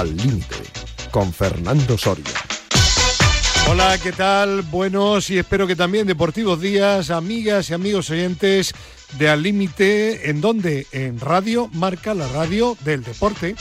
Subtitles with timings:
[0.00, 0.56] Al Límite,
[1.10, 2.24] con Fernando Soria.
[3.68, 4.62] Hola, ¿qué tal?
[4.62, 8.72] Buenos y espero que también deportivos días, amigas y amigos oyentes
[9.18, 10.86] de Al Límite, ¿en dónde?
[10.92, 13.54] En Radio Marca, la radio del deporte.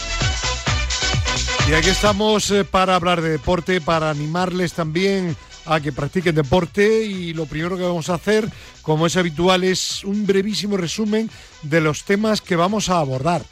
[1.67, 5.35] Y aquí estamos eh, para hablar de deporte, para animarles también
[5.65, 8.49] a que practiquen deporte y lo primero que vamos a hacer,
[8.81, 11.29] como es habitual, es un brevísimo resumen
[11.63, 13.43] de los temas que vamos a abordar.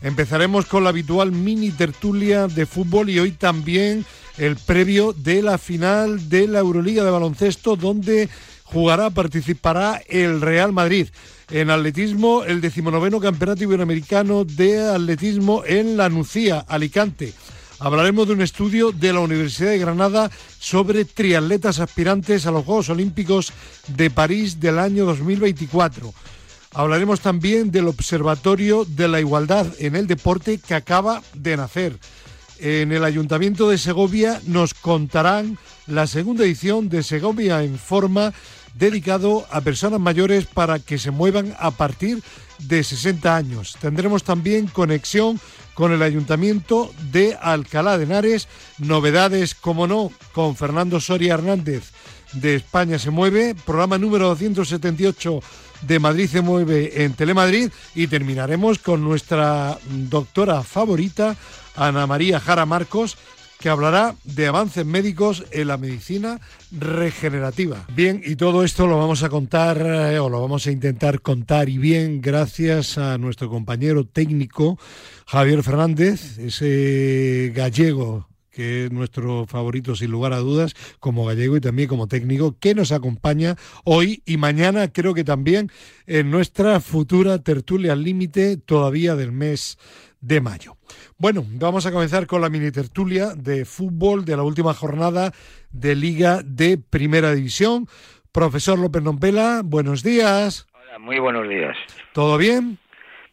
[0.00, 4.04] Empezaremos con la habitual mini tertulia de fútbol y hoy también
[4.36, 8.28] el previo de la final de la Euroliga de baloncesto donde
[8.62, 11.08] jugará, participará el Real Madrid.
[11.50, 17.32] En atletismo, el decimonoveno Campeonato Iberoamericano de Atletismo en La Nucía, Alicante.
[17.80, 22.90] Hablaremos de un estudio de la Universidad de Granada sobre triatletas aspirantes a los Juegos
[22.90, 23.52] Olímpicos
[23.88, 26.12] de París del año 2024.
[26.78, 31.98] Hablaremos también del Observatorio de la Igualdad en el Deporte que acaba de nacer.
[32.60, 38.32] En el Ayuntamiento de Segovia nos contarán la segunda edición de Segovia en forma
[38.74, 42.22] dedicado a personas mayores para que se muevan a partir
[42.60, 43.76] de 60 años.
[43.80, 45.40] Tendremos también conexión
[45.74, 48.46] con el Ayuntamiento de Alcalá de Henares,
[48.78, 51.90] novedades, como no, con Fernando Soria Hernández
[52.32, 55.40] de España se mueve, programa número 278
[55.82, 61.36] de Madrid se mueve en Telemadrid y terminaremos con nuestra doctora favorita,
[61.76, 63.16] Ana María Jara Marcos,
[63.58, 66.40] que hablará de avances médicos en la medicina
[66.70, 67.84] regenerativa.
[67.92, 71.68] Bien, y todo esto lo vamos a contar eh, o lo vamos a intentar contar
[71.68, 74.78] y bien gracias a nuestro compañero técnico
[75.26, 78.27] Javier Fernández, ese gallego
[78.58, 82.74] que es nuestro favorito sin lugar a dudas, como gallego y también como técnico, que
[82.74, 85.70] nos acompaña hoy y mañana, creo que también
[86.08, 89.78] en nuestra futura tertulia al límite todavía del mes
[90.20, 90.76] de mayo.
[91.18, 95.32] Bueno, vamos a comenzar con la mini tertulia de fútbol de la última jornada
[95.70, 97.86] de Liga de Primera División.
[98.32, 100.66] Profesor López Nompela, buenos días.
[100.72, 101.76] Hola, muy buenos días.
[102.12, 102.76] ¿Todo bien?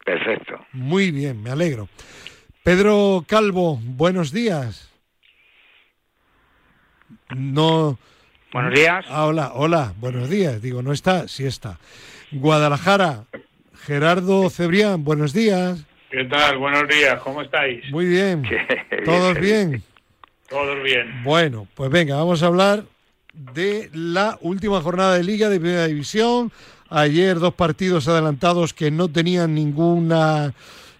[0.04, 0.64] Perfecto.
[0.70, 1.88] Muy bien, me alegro.
[2.62, 4.95] Pedro Calvo, buenos días.
[7.34, 7.98] No.
[8.52, 9.04] Buenos días.
[9.08, 10.62] Ah, hola, hola, buenos días.
[10.62, 11.78] Digo, no está, sí está.
[12.32, 13.24] Guadalajara,
[13.84, 15.84] Gerardo Cebrián, buenos días.
[16.10, 16.58] ¿Qué tal?
[16.58, 17.90] Buenos días, ¿cómo estáis?
[17.90, 18.42] Muy bien.
[19.04, 19.82] ¿Todos bien?
[20.48, 21.22] Todos bien.
[21.24, 22.84] Bueno, pues venga, vamos a hablar
[23.32, 26.52] de la última jornada de Liga de Primera División.
[26.88, 30.54] Ayer dos partidos adelantados que no tenían ninguna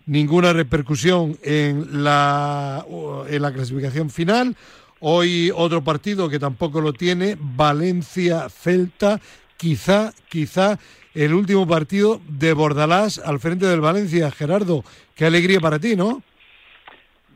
[0.05, 2.85] ninguna repercusión en la
[3.29, 4.57] en la clasificación final.
[5.01, 9.21] Hoy otro partido que tampoco lo tiene, Valencia-Celta,
[9.57, 10.79] quizá, quizá
[11.15, 14.31] el último partido de Bordalás al frente del Valencia.
[14.31, 14.85] Gerardo,
[15.15, 16.23] qué alegría para ti, ¿no?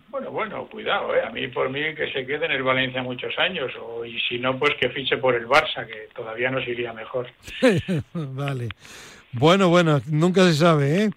[0.09, 1.23] Bueno, bueno, cuidado, ¿eh?
[1.25, 4.39] a mí por mí que se quede en el Valencia muchos años, o, y si
[4.39, 7.29] no, pues que fiche por el Barça, que todavía nos iría mejor.
[8.13, 8.69] vale.
[9.33, 11.11] Bueno, bueno, nunca se sabe, ¿eh?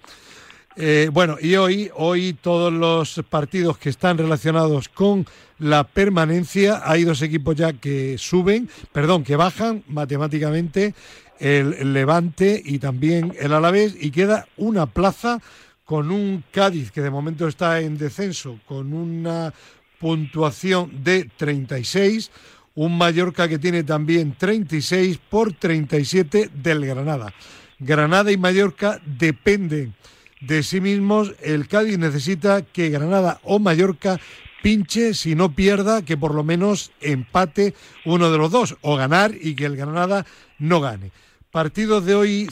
[0.76, 5.26] Eh, bueno, y hoy, hoy todos los partidos que están relacionados con
[5.60, 10.96] la permanencia, hay dos equipos ya que suben, perdón, que bajan matemáticamente,
[11.40, 15.42] el Levante y también el Alavés, y queda una plaza
[15.84, 19.54] con un Cádiz que de momento está en descenso, con una
[20.00, 22.32] puntuación de 36,
[22.76, 27.34] un Mallorca que tiene también 36 por 37 del Granada.
[27.80, 29.94] Granada y Mallorca dependen
[30.46, 34.20] de sí mismos, el Cádiz necesita que Granada o Mallorca
[34.62, 37.74] pinche, si no pierda, que por lo menos empate
[38.06, 40.26] uno de los dos, o ganar y que el Granada
[40.59, 41.12] no gane.
[41.52, 42.50] Partido de hoy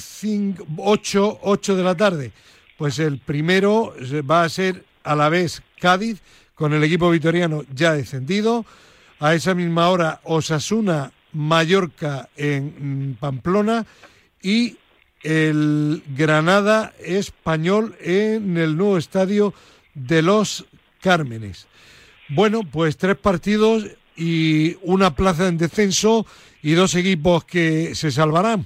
[0.77, 2.31] 8, 8 de la tarde.
[2.77, 3.93] Pues el primero
[4.29, 6.21] va a ser a la vez Cádiz,
[6.55, 8.65] con el equipo vitoriano ya descendido.
[9.19, 13.85] A esa misma hora Osasuna, Mallorca en Pamplona
[14.41, 14.77] y
[15.23, 19.53] el Granada español en el nuevo estadio
[19.93, 20.65] de los
[21.01, 21.67] Cármenes.
[22.29, 23.85] Bueno, pues tres partidos
[24.15, 26.25] y una plaza en descenso
[26.61, 28.65] y dos equipos que se salvarán.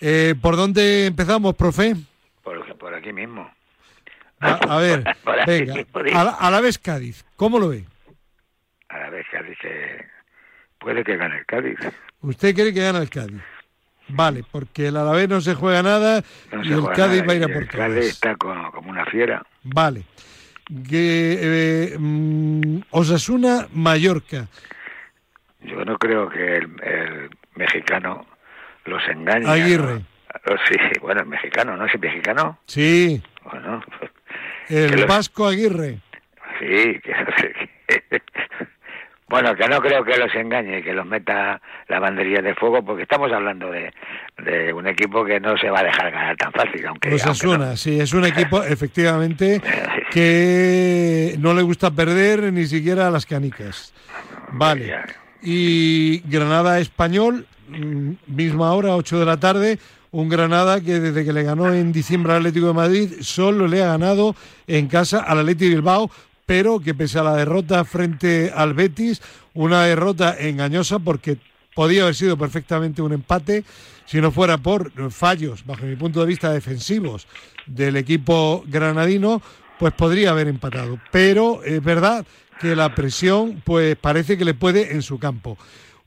[0.00, 1.94] Eh, ¿Por dónde empezamos, profe?
[2.42, 3.48] Por, por aquí mismo.
[4.40, 5.04] A, ver,
[5.46, 5.74] venga,
[6.40, 7.84] a la, vez Cádiz, ¿cómo lo ve?
[8.88, 9.56] A la vez Cádiz,
[10.80, 11.78] puede que gane el Cádiz.
[12.22, 13.40] ¿Usted cree que gane el Cádiz?
[14.14, 16.22] Vale, porque el Alavés no se juega nada
[16.62, 19.42] y el Cádiz va a ir a por El Cádiz está como, una fiera.
[19.62, 20.04] Vale.
[20.88, 24.48] Que, eh, mm, Osasuna, Mallorca.
[25.60, 28.26] Yo no creo que el, mexicano
[28.84, 29.48] los engañe.
[29.48, 30.02] Aguirre.
[30.46, 32.58] Oh, sí, bueno, el mexicano, ¿no es el mexicano?
[32.66, 33.22] Sí.
[33.44, 33.82] Bueno.
[34.68, 36.00] el vasco Aguirre.
[36.58, 37.14] sí, que,
[39.32, 41.58] bueno, que no creo que los engañe, que los meta
[41.88, 43.90] la banderilla de fuego, porque estamos hablando de,
[44.44, 46.86] de un equipo que no se va a dejar ganar tan fácil.
[46.86, 47.76] Aunque, Pues aunque suena, no.
[47.78, 49.62] sí, es un equipo efectivamente
[50.10, 53.94] que no le gusta perder ni siquiera a las canicas.
[54.52, 54.94] Vale.
[55.42, 59.78] Y Granada Español, mm, misma hora, 8 de la tarde.
[60.10, 63.82] Un Granada que desde que le ganó en diciembre al Atlético de Madrid solo le
[63.82, 64.36] ha ganado
[64.66, 66.10] en casa al Atlético de Bilbao,
[66.46, 69.22] pero que pese a la derrota frente al Betis,
[69.54, 71.36] una derrota engañosa porque
[71.74, 73.64] podía haber sido perfectamente un empate
[74.04, 77.26] si no fuera por fallos, bajo mi punto de vista, defensivos
[77.66, 79.40] del equipo granadino,
[79.78, 80.98] pues podría haber empatado.
[81.10, 82.26] Pero es verdad
[82.60, 85.56] que la presión, pues parece que le puede en su campo.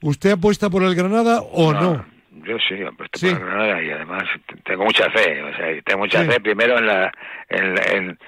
[0.01, 2.05] ¿Usted apuesta por el Granada o no?
[2.45, 3.29] Yo sí, apuesto Sí.
[3.31, 4.23] por Granada y además
[4.65, 6.29] tengo mucha fe, o sea, tengo mucha Sí.
[6.29, 7.11] fe primero en la,
[7.49, 8.19] en, en-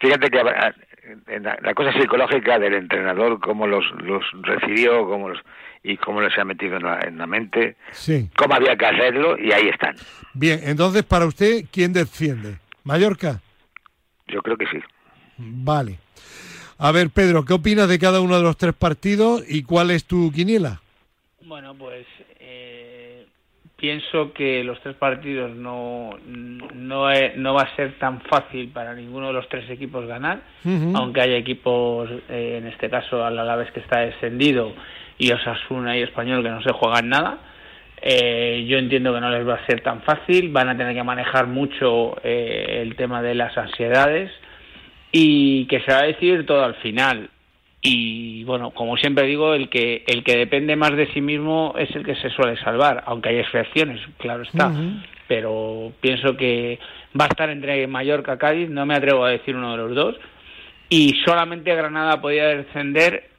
[0.00, 0.72] fíjate que ah,
[1.26, 5.38] en la, la cosa psicológica del entrenador, cómo los, los recibió, cómo los
[5.84, 8.30] y cómo les ha metido en la, en la mente, Sí.
[8.36, 9.96] cómo había que hacerlo y ahí están.
[10.32, 12.58] Bien, entonces para usted, ¿quién desciende?
[12.84, 13.40] ¿Mallorca?
[14.28, 14.78] Yo creo que sí.
[15.38, 15.98] Vale.
[16.78, 20.04] A ver, Pedro, ¿qué opinas de cada uno de los tres partidos y cuál es
[20.04, 20.80] tu quiniela?
[21.44, 22.06] Bueno, pues
[23.82, 29.26] pienso que los tres partidos no, no, no va a ser tan fácil para ninguno
[29.26, 30.38] de los tres equipos ganar,
[30.94, 34.72] aunque hay equipos, eh, en este caso al Alavés que está descendido
[35.18, 37.38] y Osasuna y Español que no se juegan nada.
[38.00, 41.02] Eh, yo entiendo que no les va a ser tan fácil, van a tener que
[41.02, 44.30] manejar mucho eh, el tema de las ansiedades
[45.10, 47.30] y que se va a decidir todo al final.
[47.84, 51.90] Y bueno, como siempre digo, el que el que depende más de sí mismo es
[51.96, 54.72] el que se suele salvar, aunque hay excepciones, claro está.
[55.26, 56.78] Pero pienso que
[57.18, 59.94] va a estar entre Mallorca y Cádiz, no me atrevo a decir uno de los
[59.96, 60.16] dos.
[60.88, 63.30] Y solamente Granada podía descender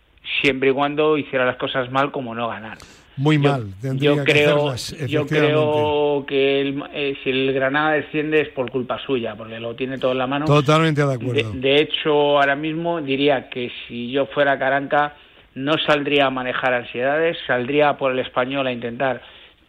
[0.41, 2.77] siempre y cuando hiciera las cosas mal, como no ganar.
[3.15, 3.67] Muy Yo- mal,
[3.99, 8.71] yo que creo, hacerlas, yo creo que el- eh, si el Granada desciende es por
[8.71, 10.45] culpa suya, porque lo tiene todo en la mano.
[10.45, 11.51] Totalmente de De, acuerdo.
[11.53, 15.13] de hecho, ahora mismo diría que si yo fuera Caranca
[15.55, 19.21] no saldría a manejar ansiedades, saldría por el español a intentar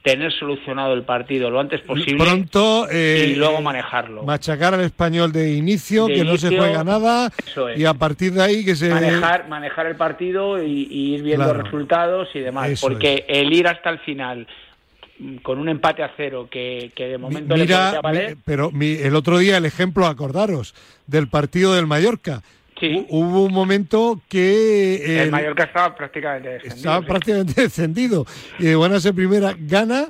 [0.05, 4.23] tener solucionado el partido lo antes posible Pronto eh, y luego manejarlo.
[4.23, 7.79] machacar al español de inicio, De que no se juega nada eso es.
[7.81, 11.45] y a partir de ahí que se manejar, manejar el partido y, y ir viendo
[11.47, 11.63] Claro.
[11.63, 12.69] resultados y demás.
[12.69, 14.47] Eso porque el ir hasta el final
[15.19, 18.43] mm, con un empate a cero que, que de momento le Mira, podría valer, mi-
[18.45, 20.75] pero mi- el otro día el ejemplo, acordaros,
[21.07, 22.43] del partido del Mallorca.
[22.81, 22.89] Sí.
[22.91, 26.77] Hu- Hubo un momento que el el- Mallorca estaba prácticamente descendido.
[26.77, 27.07] estaba sí.
[27.07, 28.27] prácticamente descendido.
[28.59, 30.07] Y de buena ser primera gana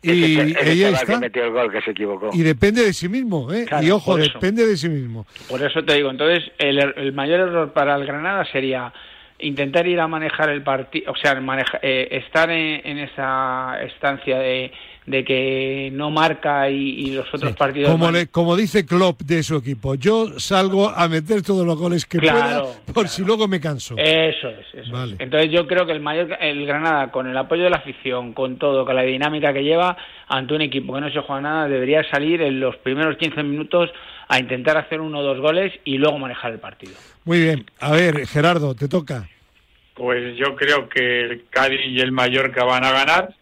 [0.00, 1.20] y ese, ese ella chaval que está.
[1.20, 2.30] metió el gol que se equivocó.
[2.32, 3.64] Y depende de sí mismo, ¿eh?
[3.66, 5.26] Claro, y ojo, depende de sí mismo.
[5.48, 8.92] Por eso te digo, entonces el, er- el mayor error para el Granada sería
[9.40, 14.38] intentar ir a manejar el partido, o sea, maneja- eh, estar en, en esa estancia
[14.38, 14.70] de,
[15.08, 16.76] de que no marca y,
[17.06, 17.56] y los otros Sí.
[17.58, 17.90] partidos...
[17.90, 22.04] Como, le- como dice Klopp de su equipo, yo salgo a meter todos los goles
[22.06, 23.08] que Claro, pueda por claro.
[23.08, 23.94] si luego me canso.
[23.96, 24.90] Eso es, eso es.
[24.90, 25.16] Vale.
[25.18, 28.58] Entonces yo creo que el mayor, el Granada, con el apoyo de la afición, con
[28.58, 29.96] todo, con la dinámica que lleva,
[30.28, 33.90] ante un equipo que no se juega nada, debería salir en los primeros 15 minutos
[34.28, 36.92] a intentar hacer uno o dos goles y luego manejar el partido.
[37.24, 37.64] Muy bien.
[37.80, 39.26] A ver, Gerardo, te toca.
[39.94, 43.34] Pues yo creo que el Cádiz y el Mallorca van a ganar.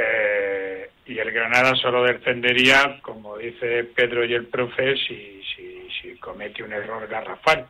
[0.00, 6.16] Eh, y el Granada solo descendería, como dice Pedro y el profe, si, si, si
[6.18, 7.66] comete un error garrafal.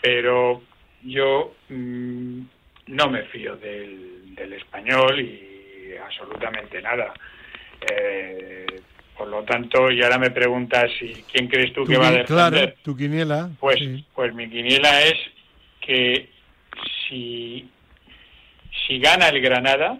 [0.00, 0.62] Pero
[1.02, 2.40] yo mm,
[2.88, 7.12] no me fío del, del español y absolutamente nada.
[7.90, 8.66] Eh,
[9.16, 12.12] por lo tanto, y ahora me preguntas si quién crees tú Tu que va a
[12.12, 12.50] descender.
[12.50, 13.50] claro, tu quiniela.
[13.60, 14.04] Pues, sí.
[14.14, 15.14] pues mi quiniela es
[15.80, 16.28] que
[17.08, 17.68] si,
[18.86, 19.98] si gana el Granada,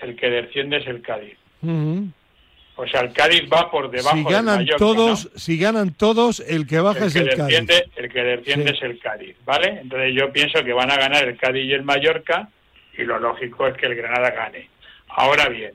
[0.00, 1.36] el que desciende es el Cádiz.
[2.80, 5.38] O sea, el Cádiz va por debajo Si del ganan Mallorca, todos, ¿no?
[5.38, 7.58] si ganan todos, el que baja el es que el Cádiz.
[7.96, 8.76] el que desciende Sí.
[8.76, 9.80] es el Cádiz, ¿vale?
[9.82, 12.48] Entonces yo pienso que van a ganar el Cádiz y el Mallorca
[12.96, 14.68] y lo lógico es que el Granada gane.
[15.08, 15.72] Ahora bien,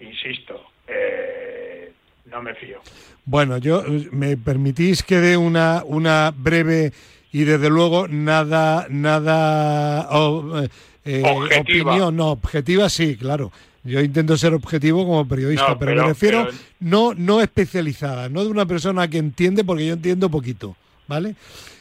[0.00, 1.92] insisto, eh,
[2.26, 2.80] no me fío.
[3.24, 6.92] Bueno, yo me permitís que dé una, una breve
[7.30, 10.68] y desde luego nada, nada oh, eh,
[11.04, 11.92] eh, Objetiva.
[11.92, 13.50] opinión, no, objetiva sí, claro.
[13.82, 18.28] Yo intento ser objetivo como periodista, No, pero, pero- me refiero pero- no, no especializada,
[18.28, 20.76] no de una persona que entiende, porque yo entiendo poquito,
[21.08, 21.34] ¿vale?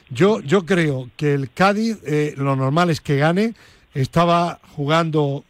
[0.10, 3.54] Yo, yo creo que el Cádiz, eh, lo normal es que gane,
[3.94, 5.44] estaba jugando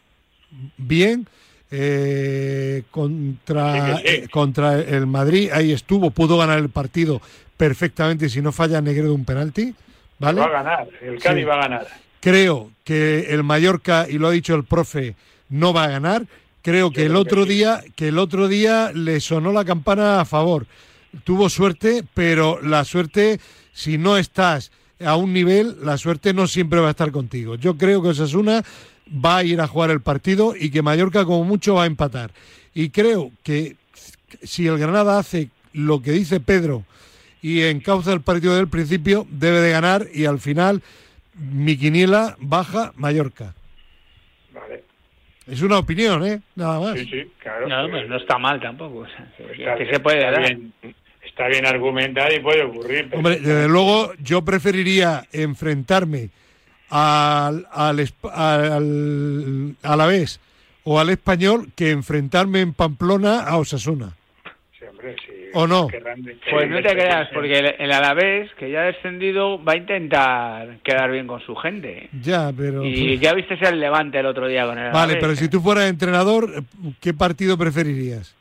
[0.76, 1.26] bien
[1.70, 4.16] eh, contra, Sí que sí.
[4.24, 7.22] eh, contra el Madrid, ahí estuvo, pudo ganar el partido,
[7.56, 9.72] perfectamente si no falla Negredo un penalti.
[10.18, 10.40] ¿vale?
[10.40, 11.48] Va a ganar, el Cádiz Sí.
[11.48, 11.86] va a ganar.
[12.20, 15.16] Creo que el Mallorca, y lo ha dicho el profe,
[15.48, 16.26] no va a ganar.
[16.62, 20.66] Creo que el otro día, que el otro día le sonó la campana a favor.
[21.24, 23.40] Tuvo suerte, pero la suerte,
[23.72, 24.70] si no estás
[25.04, 27.54] a un nivel, la suerte no siempre va a estar contigo.
[27.54, 28.62] Yo creo que Osasuna
[29.12, 32.32] va a ir a jugar el partido y que Mallorca como mucho va a empatar.
[32.74, 33.76] Y creo que
[34.42, 36.84] si el Granada hace lo que dice Pedro
[37.42, 40.82] y encauza el partido del principio, debe de ganar y al final
[41.40, 43.54] mi quiniela baja Mallorca.
[44.52, 44.84] Vale,
[45.46, 46.40] Es una opinión, ¿eh?
[46.54, 46.98] Nada más.
[46.98, 47.68] sí, sí, claro.
[47.68, 48.98] No, pues, pues no está mal tampoco.
[49.00, 50.40] o sea, que, está que bien, se puede está dar.
[50.42, 50.72] bien,
[51.24, 53.10] está bien argumentado y puede ocurrir.
[53.14, 56.30] Hombre, desde luego yo preferiría enfrentarme
[56.90, 60.40] al, al, al, Alavés
[60.84, 64.16] o al Español que enfrentarme en Pamplona a Osasuna.
[65.54, 65.88] ¿O no?
[66.50, 70.78] Pues no te creas, porque el, el Alavés, que ya ha descendido, va a intentar
[70.84, 72.08] quedar bien con su gente.
[72.22, 72.84] Ya, pero...
[72.84, 75.36] Y ya viste el Levante el otro día con el Vale, Alavés, pero ¿eh?
[75.36, 76.64] si tú fueras entrenador,
[77.00, 78.36] ¿qué partido preferirías?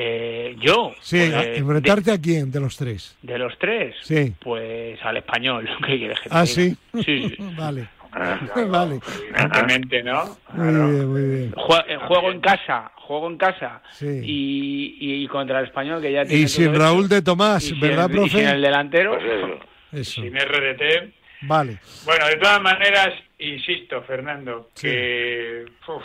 [0.00, 3.16] Eh, yo, Sí, pues, de- enfrentarte a quién de los tres.
[3.20, 4.32] de, de los tres, Sí.
[4.40, 5.68] pues al español.
[5.86, 6.54] ¿Qué quieres que te Ah, diga?
[6.54, 6.76] sí.
[7.04, 7.36] Sí, sí.
[7.58, 7.88] vale.
[8.68, 9.00] Vale.
[9.30, 10.24] Evidentemente, ¿no?
[10.52, 10.88] Muy Claro.
[10.90, 11.52] bien, muy bien.
[11.52, 13.82] Jue- eh, juego en casa, juego en casa.
[13.92, 14.06] Sí.
[14.24, 17.80] Y, y contra el español, que ya tiene Y sin Raúl de Tomás, Y sin
[17.80, 18.60] ¿verdad, el- y sin el profe?
[18.60, 19.10] delantero.
[19.18, 19.58] Pues eso.
[19.92, 20.22] Eso.
[20.22, 21.12] Sin RDT.
[21.42, 21.78] Vale.
[22.04, 24.88] Bueno, de todas maneras, insisto, Fernando, Sí.
[24.88, 26.02] que uf,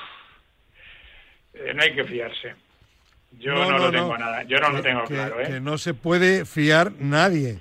[1.56, 2.56] eh, no hay que fiarse.
[3.40, 4.18] Yo No, no, no, lo tengo no.
[4.18, 5.46] nada, yo no lo tengo que, claro, ¿eh?
[5.48, 7.58] que no se puede fiar nadie.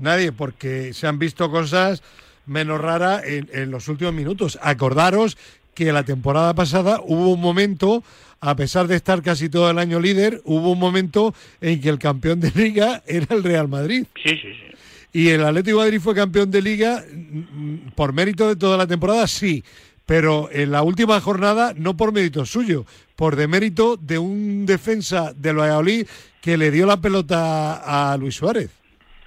[0.00, 2.02] Nadie, porque se han visto cosas
[2.48, 4.58] menos raras en, en los últimos minutos.
[4.62, 5.36] Acordaros
[5.74, 8.02] que la temporada pasada hubo un momento,
[8.40, 12.00] a pesar de estar casi todo el año líder, hubo un momento en que el
[12.00, 14.04] campeón de liga era el Real Madrid.
[14.22, 14.68] Sí, sí, sí.
[15.12, 18.86] Y el Atlético de Madrid fue campeón de liga mm, por mérito de toda la
[18.86, 19.64] temporada, sí,
[20.04, 25.60] pero en la última jornada no por mérito suyo, por demérito de un defensa del
[25.60, 26.06] Valladolid
[26.40, 28.70] que le dio la pelota a Luis Suárez.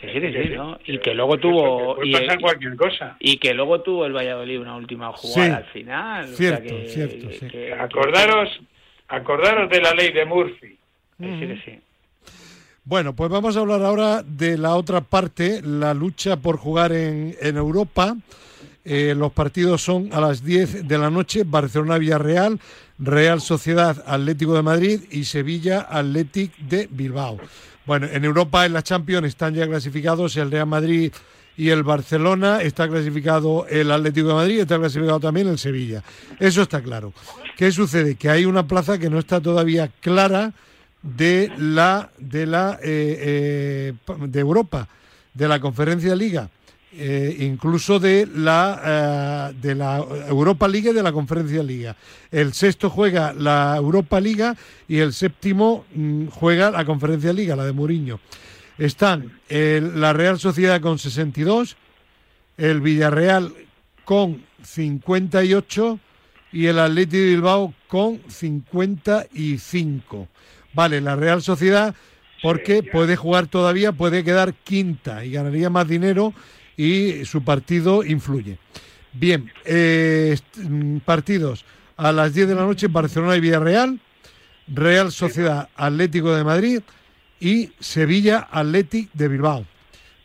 [0.02, 0.80] Que sí, sí, sí, ¿no?
[0.86, 1.96] Y que luego que tuvo...
[1.96, 3.16] puede y- pasar cualquier cosa.
[3.20, 5.52] Y que luego tuvo el Valladolid una última jugada Sí.
[5.54, 6.24] al final.
[6.26, 7.40] o Cierto, sea que- cierto, sí.
[7.42, 8.50] que- que- Acordaros,
[9.08, 10.78] acordaros de la ley de Murphy.
[11.20, 11.80] que sí, que sí.
[12.84, 17.36] Bueno, pues vamos a hablar ahora de la otra parte, la lucha por jugar en,
[17.40, 18.16] en Europa.
[18.84, 22.60] Eh, los partidos son a las 10 de la noche, Barcelona-Villarreal,
[22.98, 27.38] Real Sociedad Atlético de Madrid y Sevilla Athletic de Bilbao.
[27.86, 31.12] Bueno, en Europa en la Champions están ya clasificados el Real Madrid
[31.58, 36.04] y el Barcelona, está clasificado el Atlético de Madrid, está clasificado también el Sevilla.
[36.40, 37.14] Eso está claro.
[37.58, 38.16] ¿Qué sucede?
[38.16, 40.54] Que hay una plaza que no está todavía clara
[41.02, 44.88] de la de la eh, eh, de Europa,
[45.34, 46.50] de la Conferencia Liga,
[46.94, 51.96] eh, incluso de la eh, de la Europa Liga y de la Conferencia Liga.
[52.32, 54.56] El sexto juega la Europa Liga
[54.88, 58.20] y el séptimo mm, juega la Conferencia Liga, la de Mourinho.
[58.78, 61.78] Están el- la Real Sociedad con 62,
[62.58, 63.54] el Villarreal
[64.06, 66.00] con 58
[66.52, 70.28] y el Atleti de Bilbao con 55.
[70.74, 71.94] Vale, la Real Sociedad
[72.42, 76.34] porque puede jugar todavía, puede quedar quinta y ganaría más dinero
[76.82, 78.58] y su partido influye.
[79.14, 81.64] Bien, eh, mm, partidos
[81.98, 84.00] a las 10 de la noche Barcelona y Villarreal,
[84.68, 86.82] Real Sociedad Atlético de Madrid
[87.40, 89.66] y Sevilla Athletic de Bilbao.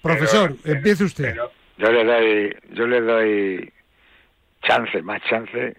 [0.00, 1.30] Profesor, Pero- empiece usted.
[1.34, 3.72] pero- Yo le doy, yo le doy
[4.62, 5.76] chance, más chance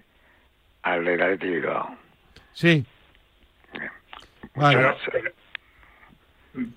[0.84, 1.98] al del Athletic Bilbao.
[2.54, 2.86] Sí.
[4.54, 4.78] Vale.
[4.78, 5.32] pero- pero-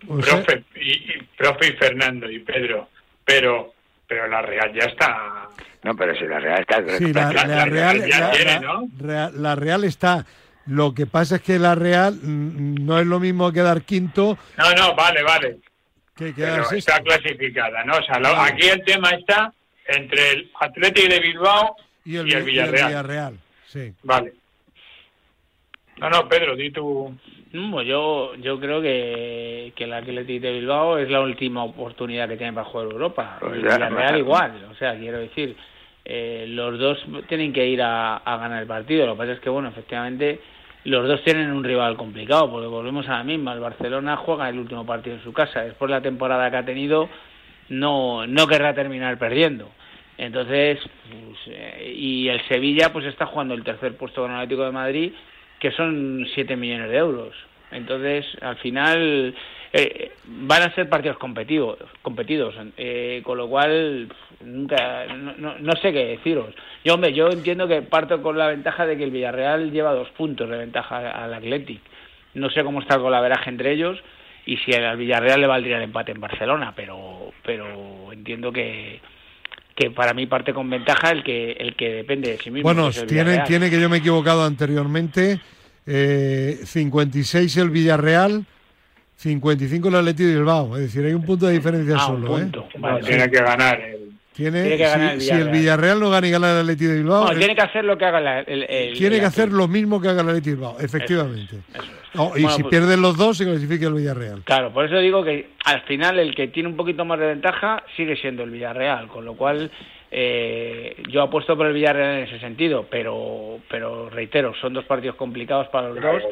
[0.08, 2.88] O sea- profe, y, y- profe y Fernando y Pedro,
[3.24, 3.72] pero
[4.10, 5.48] pero la Real ya está.
[5.84, 6.98] No, pero si la Real está...
[6.98, 9.30] Sí, la, la- la la- Real, ya la- tiene, la- ¿no?
[9.36, 10.26] La Real está.
[10.66, 14.94] Lo que pasa es que la Real no es lo mismo quedar quinto No, no,
[14.94, 15.58] vale, vale.
[16.16, 16.92] que quedar Pero sexto.
[16.92, 17.94] está clasificada, ¿no?
[17.96, 19.52] O sea, lo- aquí el tema está
[19.86, 22.88] entre el Atlético de Bilbao Y el, y el Vi- Villarreal.
[22.88, 23.38] Villarreal,
[23.68, 23.94] sí.
[24.02, 24.34] Vale.
[26.00, 27.14] No, no, Pedro, di tu.
[27.52, 32.28] No, pues yo, yo creo que, que el Athletic de Bilbao es la última oportunidad
[32.28, 33.38] que tiene para jugar Europa.
[33.40, 34.68] Pues y igual.
[34.70, 35.56] O sea, quiero decir,
[36.04, 39.06] eh, los dos tienen que ir a, a ganar el partido.
[39.06, 40.40] Lo que pasa es que, bueno, efectivamente,
[40.84, 43.52] los dos tienen un rival complicado, porque volvemos a la misma.
[43.52, 45.62] El Barcelona juega el último partido en su casa.
[45.62, 47.08] Después de la temporada que ha tenido,
[47.68, 49.68] no, no querrá terminar perdiendo.
[50.16, 50.78] Entonces,
[51.08, 54.72] pues, eh, y el Sevilla pues está jugando el tercer puesto con el Atlético de
[54.72, 55.12] Madrid,
[55.60, 57.34] que son 7 millones de euros.
[57.70, 59.34] Entonces, al final
[59.72, 64.08] eh, van a ser partidos competidos, competidos eh, con lo cual
[64.44, 66.52] nunca no, no, sé qué deciros.
[66.84, 70.08] Yo, hombre, yo entiendo que parto con la ventaja de que el Villarreal lleva dos
[70.10, 71.80] puntos de ventaja al Athletic.
[72.34, 74.02] No sé cómo está el golaveraje entre ellos
[74.46, 79.00] y si al Villarreal le valdría el empate en Barcelona, pero pero entiendo que
[79.80, 82.64] que para mí parte con ventaja el que el que depende de sí mismo.
[82.64, 85.40] Bueno, tiene, tiene que yo me he equivocado anteriormente.
[85.86, 88.44] Eh, 56 el Villarreal,
[89.16, 90.76] 55 el Atlético de Bilbao.
[90.76, 92.38] Es decir, hay un punto de diferencia ah, solo.
[92.38, 92.50] ¿eh?
[93.06, 93.80] tiene que ganar.
[93.80, 93.99] El...
[94.32, 97.24] Tiene, que ganar si, el Villarreal no gana y gana el Atlético de Bilbao.
[97.24, 100.22] No, tiene que hacer lo que haga el, Tiene que hacer lo mismo que haga
[100.22, 101.56] el Atlético de Bilbao, efectivamente.
[102.36, 104.42] y si pues pierden los dos, se clasifica el Villarreal.
[104.44, 107.82] Claro, por eso digo que al final el que tiene un poquito más de ventaja
[107.96, 109.70] sigue siendo el Villarreal, con lo cual
[110.12, 115.14] eh, yo apuesto por el Villarreal en ese sentido, pero pero reitero, son dos partidos
[115.16, 116.22] complicados para los dos.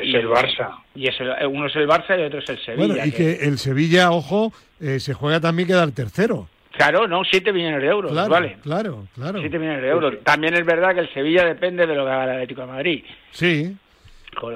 [0.00, 0.78] Es y el Barça.
[0.94, 2.86] Y es uno es el Barça y otro es el Sevilla.
[2.86, 6.48] Bueno, y que, el Sevilla, ojo, eh, se juega también quedar tercero.
[6.72, 8.56] Claro, no, 7 millones de euros, claro, vale.
[8.62, 9.40] Claro, claro.
[9.40, 10.14] 7 millones de euros.
[10.24, 13.04] También es verdad que el Sevilla depende de lo que haga el Atlético de Madrid.
[13.30, 13.76] Sí.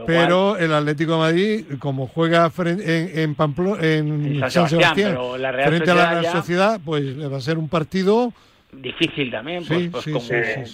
[0.06, 5.18] Pero el Atlético de Madrid, como juega en, en, en, San, Sebastián,
[5.66, 8.32] frente a la Real Sociedad, pues le va a ser un partido
[8.72, 10.04] difícil también, pues, pues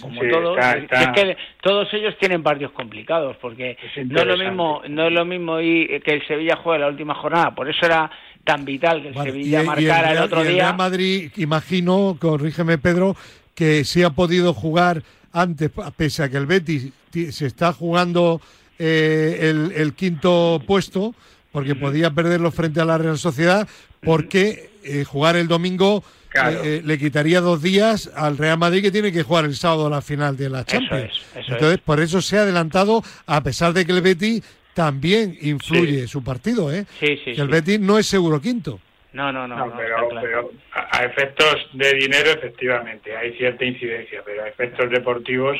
[0.01, 0.57] como, todos.
[0.57, 5.25] Es que todos ellos tienen partidos complicados, porque no es lo mismo, no es lo
[5.25, 8.09] mismo que el Sevilla juegue la última jornada, por eso era
[8.43, 10.51] tan vital que el Sevilla marcara el, otro día.
[10.51, 13.15] Real Madrid, imagino, corrígeme Pedro,
[13.55, 16.91] que sí ha podido jugar antes, pese a que el Betis
[17.31, 18.41] se está jugando
[18.77, 21.15] eh, el, el, quinto puesto,
[21.51, 23.67] porque podía perderlo frente a la Real Sociedad,
[24.01, 28.91] porque eh, jugar el domingo eh, eh, le quitaría dos días al Real Madrid que
[28.91, 31.13] tiene que jugar el sábado a la final de la Champions.
[31.35, 34.43] Entonces, por eso se ha adelantado, a pesar de que el Betis
[34.73, 36.85] también influye su partido, ¿eh?
[36.99, 38.79] que el Betis no es seguro quinto.
[39.13, 39.73] No, no, no.
[40.19, 45.59] pero, a, efectos de dinero, efectivamente, hay cierta incidencia, pero a efectos deportivos.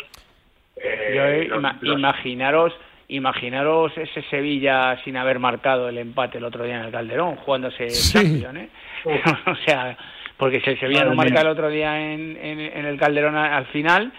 [0.76, 1.48] Eh,
[1.84, 2.74] imaginaros
[3.10, 7.88] imaginaros ese Sevilla sin haber marcado el empate el otro día en el Calderón, jugándose
[7.88, 8.70] Champions, ¿eh?
[9.46, 9.96] o sea,
[10.38, 14.12] porque si el Sevilla no marca el otro día en, en, el Calderón al final,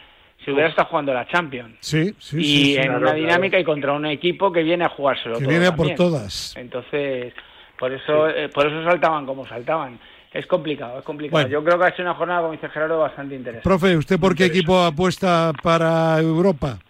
[0.44, 1.76] se hubiera estado jugando la Champions.
[1.80, 5.46] Sí, sí, y en una dinámica y contra un equipo que viene a jugárselo que
[5.46, 6.54] viene por todas.
[6.56, 7.32] Entonces,
[7.78, 9.98] por eso, eh, por eso saltaban como saltaban.
[10.32, 11.46] Es complicado, es complicado.
[11.46, 13.62] Yo creo que ha sido una jornada, como dice Gerardo, bastante interesante.
[13.62, 16.80] Profe, ¿usted por qué equipo apuesta para Europa?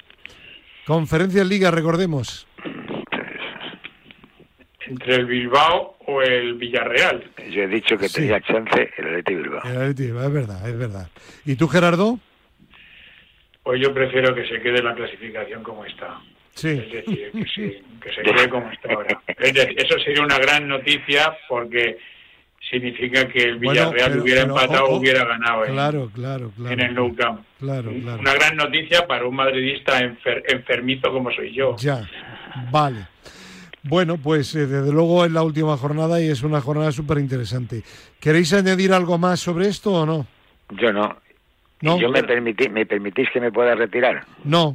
[0.87, 2.47] Conferencia Liga, recordemos
[4.87, 7.25] entre el Bilbao o el Villarreal.
[7.51, 9.63] Yo he dicho que tenía chance el Atlético Bilbao.
[9.65, 11.09] El Atlético, es verdad, es verdad.
[11.45, 12.19] ¿Y tú, Gerardo?
[13.65, 16.21] Pues yo prefiero que se quede la clasificación como está.
[16.55, 16.69] Sí.
[16.69, 17.33] Es decir,
[18.01, 19.21] que, se quede como está ahora.
[19.27, 21.99] eso sería una gran noticia porque
[22.71, 27.15] significa que el Villarreal hubiera empatado o hubiera ganado claro, claro, claro, en el Nou
[27.15, 27.41] Camp.
[27.59, 28.21] Claro, claro.
[28.21, 31.77] Una gran noticia para un madridista enfermito como soy yo.
[31.79, 32.09] Ya,
[32.71, 33.07] vale.
[33.83, 37.83] Bueno, pues eh, desde luego es la última jornada y es una jornada súper interesante.
[38.21, 40.27] ¿Queréis añadir algo más sobre esto o no?
[40.71, 41.24] Yo no.
[41.85, 41.99] ¿No?
[41.99, 44.25] ¿Yo me, permití, me permitís que me pueda retirar?
[44.43, 44.75] No,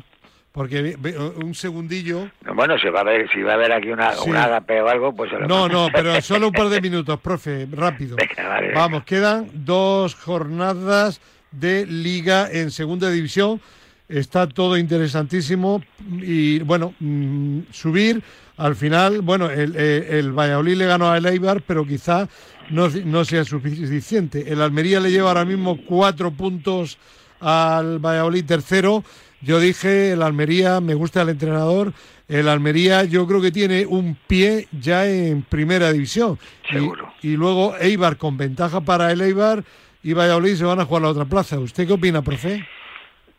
[0.51, 0.95] porque
[1.37, 2.29] un segundillo.
[2.53, 5.31] Bueno, se va a ver, si va a haber aquí una, agape o algo, pues.
[5.47, 8.15] no, no, pero solo un par de minutos, profe, rápido.
[8.75, 11.19] Vamos, quedan dos jornadas
[11.51, 13.59] de liga en segunda división.
[14.07, 15.81] Está todo interesantísimo
[16.21, 18.21] y bueno, mm, subir
[18.57, 22.27] al final, bueno, el, el, Valladolid le ganó al Eibar, pero quizá
[22.69, 24.51] no, no, sea suficiente.
[24.51, 26.97] El Almería le lleva ahora mismo cuatro puntos
[27.39, 29.03] al Valladolid tercero.
[29.41, 31.93] Yo dije, el Almería, me gusta el entrenador,
[32.27, 36.37] el Almería yo creo que tiene un pie ya en primera división.
[36.69, 37.13] Seguro.
[37.21, 39.63] Y, luego Eibar con ventaja para el Eibar
[40.03, 41.57] y Valladolid se van a jugar a la otra plaza.
[41.57, 42.65] ¿Usted qué opina, profe?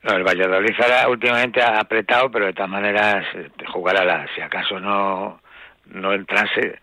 [0.02, 4.40] No, el Valladolid ahora últimamente ha apretado, pero de todas maneras eh, jugará la, si
[4.40, 5.40] acaso no,
[5.86, 6.80] no entrase.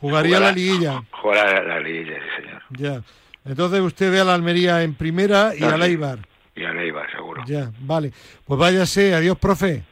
[0.00, 1.02] Jugaría la liguilla.
[1.10, 2.62] Jugará la, liguilla, sí, señor.
[2.70, 3.02] Ya.
[3.44, 6.18] Entonces usted ve a la Almería en primera y a al Eibar.
[6.56, 7.42] Y al Eibar, seguro.
[7.46, 8.12] Ya, vale.
[8.46, 9.14] Pues váyase.
[9.14, 9.82] Adiós, profe.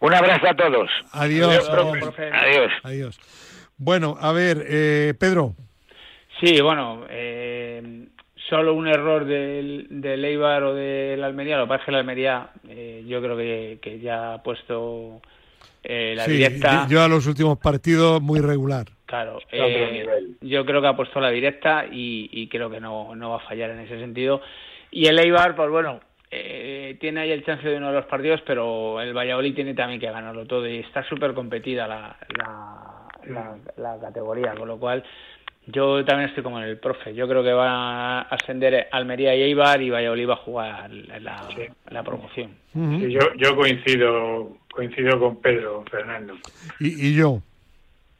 [0.00, 0.90] Un abrazo a todos.
[1.12, 1.68] Adiós.
[1.68, 2.72] Adiós.
[2.82, 3.20] Adiós.
[3.76, 5.54] Bueno, a ver, eh, Pedro.
[6.40, 8.06] Sí, bueno, eh,
[8.48, 11.56] solo un error del, del Eibar o del Almería.
[11.56, 15.22] Lo que pasa es que el Almería eh, yo creo que, ya ha puesto
[15.82, 16.86] eh, la directa.
[16.88, 18.86] Yo a los últimos partidos muy regular.
[19.06, 20.06] Claro, eh,
[20.40, 23.70] yo creo que ha puesto la directa y, creo que no, no va a fallar
[23.70, 24.40] en ese sentido.
[24.90, 28.40] Y el Eibar, pues bueno, eh, tiene ahí el chance de uno de los partidos,
[28.46, 32.16] pero el Valladolid tiene también que ganarlo todo y está súper competida la,
[33.26, 35.04] la, la, categoría, con lo cual
[35.66, 37.14] yo también estoy como el profe.
[37.14, 41.48] Yo creo que va a ascender Almería y Eibar y Valladolid va a jugar la,
[41.90, 42.50] la promoción.
[42.74, 46.34] yo, yo coincido coincido con Pedro, Fernando.
[46.80, 47.42] Y, y yo.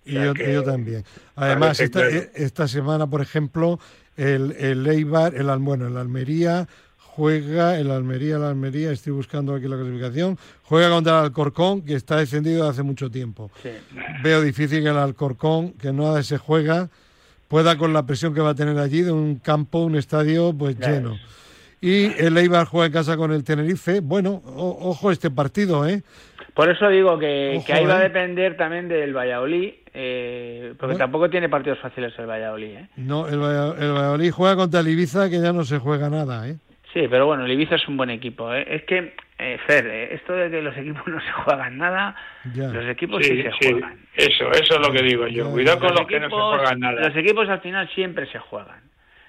[0.04, 1.04] Y yo, yo, también.
[1.36, 3.78] Además, esta, esta semana, por ejemplo,
[4.16, 6.66] el, el Eibar, el, bueno, el Almería
[6.98, 11.94] juega, el Almería, el Almería, estoy buscando aquí la clasificación, juega contra el Alcorcón, que
[11.94, 13.50] está descendido hace mucho tiempo.
[14.22, 16.88] Veo difícil que el Alcorcón, que no se juega,
[17.52, 20.74] pueda con la presión que va a tener allí de un campo, un estadio pues
[20.78, 21.18] lleno.
[21.82, 24.00] Y el Eibar juega en casa con el Tenerife.
[24.00, 26.02] Bueno, ojo este partido, ¿eh?
[26.54, 28.04] Por eso digo que, ahí va a ¿eh?
[28.04, 32.70] depender también del Valladolid, eh, porque tampoco tiene partidos fáciles el Valladolid.
[32.70, 32.88] ¿eh?
[32.96, 36.48] No, el, Valladolid juega contra el Ibiza, que ya no se juega nada.
[36.48, 36.56] ¿eh?
[36.94, 38.52] Sí, pero bueno, el Ibiza es un buen equipo.
[38.54, 38.64] ¿eh?
[38.66, 42.14] Es que, eh, Fer, eh, esto de que los equipos no se juegan nada,
[42.54, 43.98] los equipos sí, se juegan.
[44.14, 45.50] Eso, eso es lo que digo yo.
[45.50, 47.08] Cuidado con los, que no se juegan nada.
[47.08, 48.80] Los equipos al final siempre se juegan.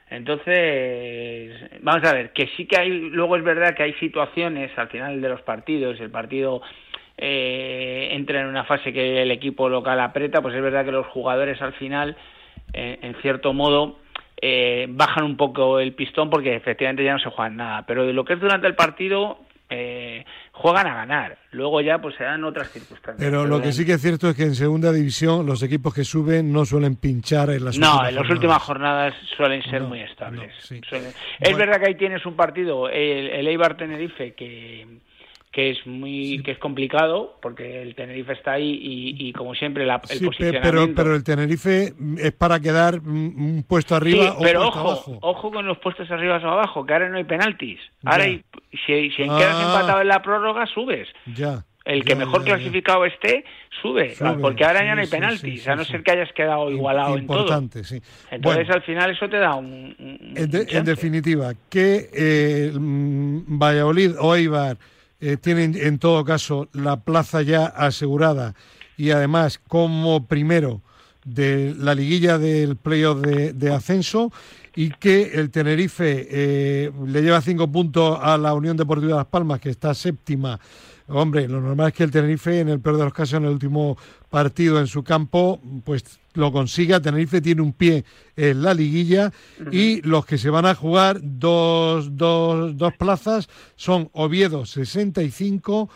[0.10, 4.90] Entonces, vamos a ver, que sí que hay, luego es verdad que hay situaciones al
[4.90, 6.62] final de los partidos, el partido
[7.18, 11.08] eh, entra en una fase que el equipo local aprieta, pues es verdad que los
[11.08, 12.16] jugadores al final,
[12.74, 14.00] eh, en cierto modo,
[14.42, 17.86] eh, bajan un poco el pistón porque efectivamente ya no se juegan nada.
[17.86, 19.40] Pero de lo que es durante el partido,
[19.74, 21.38] eh, juegan a ganar.
[21.52, 23.18] Luego ya pues se dan otras circunstancias.
[23.18, 26.04] Pero lo que sí que es cierto es que en segunda división los equipos que
[26.04, 30.54] suben no suelen pinchar en las no, en las últimas jornadas suelen ser muy estables.
[31.40, 34.88] Es verdad que ahí tienes un partido, el, el Eibar Tenerife, que
[35.54, 40.02] que es muy que es complicado porque el Tenerife está ahí y, como siempre la,
[40.10, 40.62] el posicionamiento...
[40.64, 45.20] pero pero el Tenerife es para quedar un puesto arriba pero o ojo abajo.
[45.22, 47.80] ojo con los puestos arriba o abajo que ahora no hay penaltis.
[48.04, 48.44] Ahora hay,
[48.86, 49.64] si, si quedas ah.
[49.64, 51.08] empatado en la prórroga subes.
[51.36, 53.44] Ya el que mejor clasificado esté
[53.82, 57.28] sube, porque ahora ya no hay penaltis, a no ser que hayas quedado igualado en
[57.28, 57.54] todo.
[58.32, 59.94] Entonces al final eso te da un...
[60.36, 64.78] en, definitiva, que eh, mm, Valladolid o Eibar
[65.26, 68.56] eh, tienen en todo caso la plaza ya asegurada
[68.98, 70.82] y además como primero
[71.24, 74.34] de la liguilla del playoff de, ascenso
[74.76, 79.28] y que el Tenerife eh, le lleva cinco puntos a la Unión Deportiva de Las
[79.28, 80.60] Palmas, que está séptima
[81.08, 83.52] Hombre, lo normal es que el Tenerife, en el peor de los casos, en el
[83.52, 83.98] último
[84.30, 87.02] partido en su campo, pues lo consiga.
[87.02, 88.06] Tenerife tiene un pie
[88.38, 89.32] en la liguilla
[89.72, 95.90] y los que se van a jugar dos, dos, dos plazas son Oviedo 65,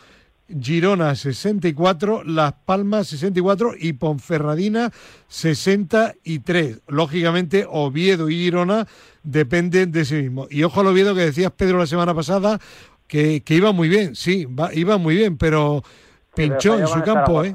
[0.50, 4.92] Girona 64, Las Palmas 64 y Ponferradina
[5.28, 6.82] 63.
[6.88, 8.88] Lógicamente, Oviedo y Girona
[9.24, 10.48] dependen de sí mismo.
[10.50, 12.60] Y ojo al Oviedo que decías, Pedro, la semana pasada,
[13.08, 15.82] que, iba muy bien, sí, iba muy bien, pero
[16.34, 17.54] pinchó en su campo, ¿eh?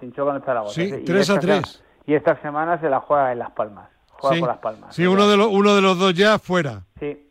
[0.00, 0.74] Pinchó con el Zaragoza.
[0.74, 1.82] Sí, 3 a 3.
[2.06, 3.88] Y esta semana se la juega en Las Palmas.
[4.10, 4.94] Juega sí, con Las Palmas.
[4.94, 6.82] Sí, uno de, los, uno de los dos ya fuera.
[6.98, 7.29] Sí,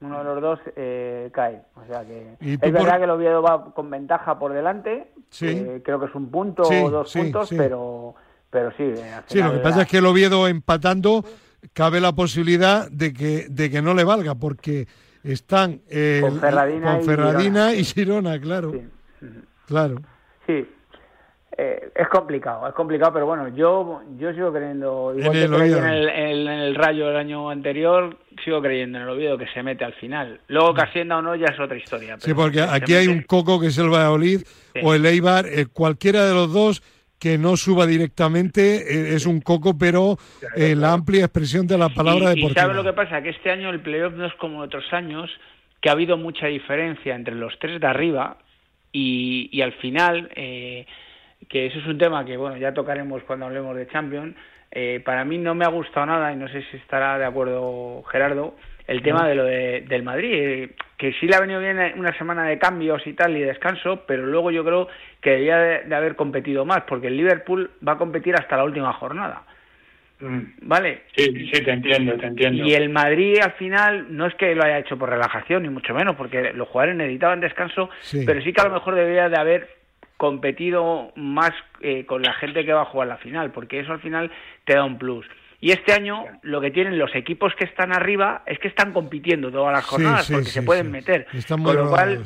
[0.00, 1.62] uno de los dos eh, cae.
[1.74, 5.12] O sea que es verdad que el Oviedo va con ventaja por delante.
[5.30, 5.48] Sí.
[5.48, 8.14] Eh, creo que es un punto o dos puntos, pero
[8.50, 8.94] pero sí.
[9.26, 11.24] sí, lo que pasa es que el Oviedo empatando
[11.72, 14.86] cabe la posibilidad de que de que no le valga porque
[15.22, 18.40] están eh, con Ferradina, y, Girona.
[18.40, 18.72] claro.
[19.66, 20.00] Claro.
[20.46, 20.66] Sí.
[21.60, 26.08] Eh, es complicado, es complicado, pero bueno, yo yo sigo creyendo, igual en que el
[26.08, 29.94] en el, Rayo del año anterior, sigo creyendo en el Oviedo que se mete al
[29.94, 30.40] final.
[30.46, 32.16] Luego que ascienda o no ya es otra historia.
[32.20, 34.42] sí, porque aquí hay un coco que es el Valladolid
[34.84, 36.80] o el Eibar, eh, cualquiera de los dos
[37.18, 40.16] que no suba directamente eh, es un coco, pero
[40.54, 42.50] eh, la amplia expresión de la palabra deportiva.
[42.50, 43.22] Y ¿sabes lo que pasa?
[43.22, 45.30] Que este año el playoff no es como otros años,
[45.80, 48.38] que ha habido mucha diferencia entre los tres de arriba
[48.92, 50.86] y, y al final, eh,
[51.48, 54.34] que eso es un tema que bueno ya tocaremos cuando hablemos de Champions,
[55.04, 58.54] para mí no me ha gustado nada y no sé si estará de acuerdo Gerardo,
[58.88, 62.16] el tema de lo de, del Madrid, eh, que sí le ha venido bien una
[62.16, 64.88] semana de cambios y tal y descanso, pero luego yo creo
[65.20, 68.94] que debía de, haber competido más, porque el Liverpool va a competir hasta la última
[68.94, 69.42] jornada.
[70.20, 70.38] Mm.
[70.62, 71.02] ¿Vale?
[71.14, 72.64] Sí, sí, te entiendo, te entiendo.
[72.64, 75.92] Y el Madrid al final no es que lo haya hecho por relajación, ni mucho
[75.92, 77.90] menos, porque los jugadores necesitaban descanso,
[78.24, 79.77] pero sí que a lo mejor debería de haber
[80.18, 84.00] competido más eh, con la gente que va a jugar la final, porque eso al
[84.00, 84.30] final
[84.66, 85.24] te da un plus.
[85.60, 89.50] Y este año lo que tienen los equipos que están arriba es que están compitiendo
[89.50, 91.26] todas las jornadas porque se pueden meter.
[91.48, 92.22] con lo cual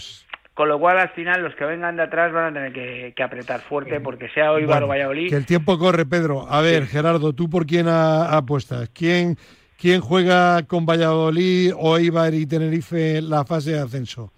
[0.55, 3.61] con lo cual al final los que vengan de atrás van a tener que, apretar
[3.61, 5.31] fuerte porque sea hoy bueno, o Valladolid.
[5.31, 6.47] Que el tiempo corre, Pedro.
[6.47, 8.91] A ver, Gerardo, ¿tú por quién apuestas?
[8.91, 9.39] ¿Quién
[9.83, 14.33] ¿Quién juega con Valladolid o Eibar y Tenerife la fase de ascenso?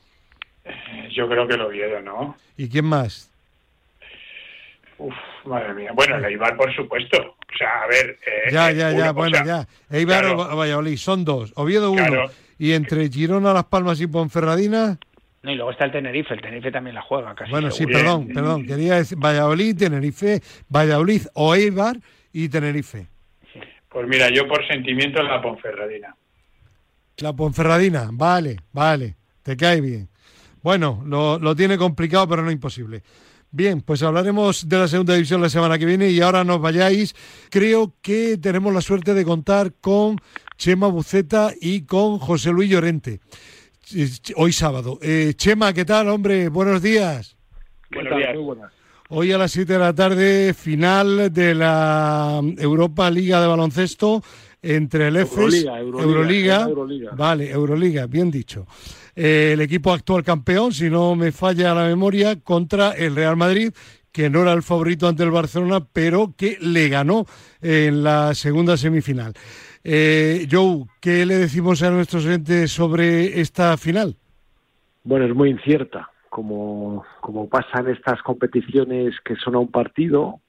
[1.14, 2.34] Yo creo que el Oviedo, ¿no?
[2.56, 3.30] ¿Y quién más?
[5.04, 5.14] Uf,
[5.44, 5.90] madre mía.
[5.94, 7.18] Bueno, el Eibar, por supuesto.
[7.18, 8.18] O sea, a ver.
[8.26, 9.66] Eh, ya, ya, ya, bueno, ya.
[9.90, 11.52] Eibar o Valladolid, son dos.
[11.56, 12.30] Oviedo uno.
[12.58, 14.98] Y entre Girona, Las Palmas y Ponferradina.
[15.42, 17.50] No, y luego está el Tenerife, el Tenerife también la juega casi.
[17.50, 18.64] Bueno, sí, perdón, perdón.
[18.64, 20.40] Quería decir Valladolid, Tenerife,
[20.70, 21.96] Valladolid o Eibar
[22.32, 23.06] y Tenerife.
[23.90, 26.16] Pues mira, yo por sentimiento la Ponferradina.
[27.18, 30.08] La Ponferradina, vale, vale, te cae bien.
[30.62, 33.02] Bueno, lo, lo tiene complicado, pero no imposible.
[33.56, 37.14] Bien, pues hablaremos de la segunda división la semana que viene y ahora nos vayáis.
[37.50, 40.18] Creo que tenemos la suerte de contar con
[40.56, 43.20] Chema Buceta y con José Luis Llorente.
[44.34, 44.98] Hoy sábado.
[45.00, 46.48] Eh, Chema, ¿qué tal, hombre?
[46.48, 47.36] Buenos días.
[47.92, 48.34] Buenos días.
[48.34, 48.72] Muy buenas.
[49.08, 54.20] Hoy a las 7 de la tarde, final de la Europa Liga de Baloncesto
[54.64, 58.66] entre el EFES, Euroliga, Euroliga, vale, Euroliga, bien dicho.
[59.14, 63.72] Eh, el equipo actual campeón, si no me falla la memoria, contra el Real Madrid,
[64.10, 67.26] que no era el favorito ante el Barcelona, pero que le ganó
[67.60, 69.34] en la segunda semifinal.
[69.82, 74.16] Eh, Joe, ¿qué le decimos a nuestros oyentes sobre esta final?
[75.02, 80.40] Bueno, es muy incierta, como, como pasa en estas competiciones que son a un partido,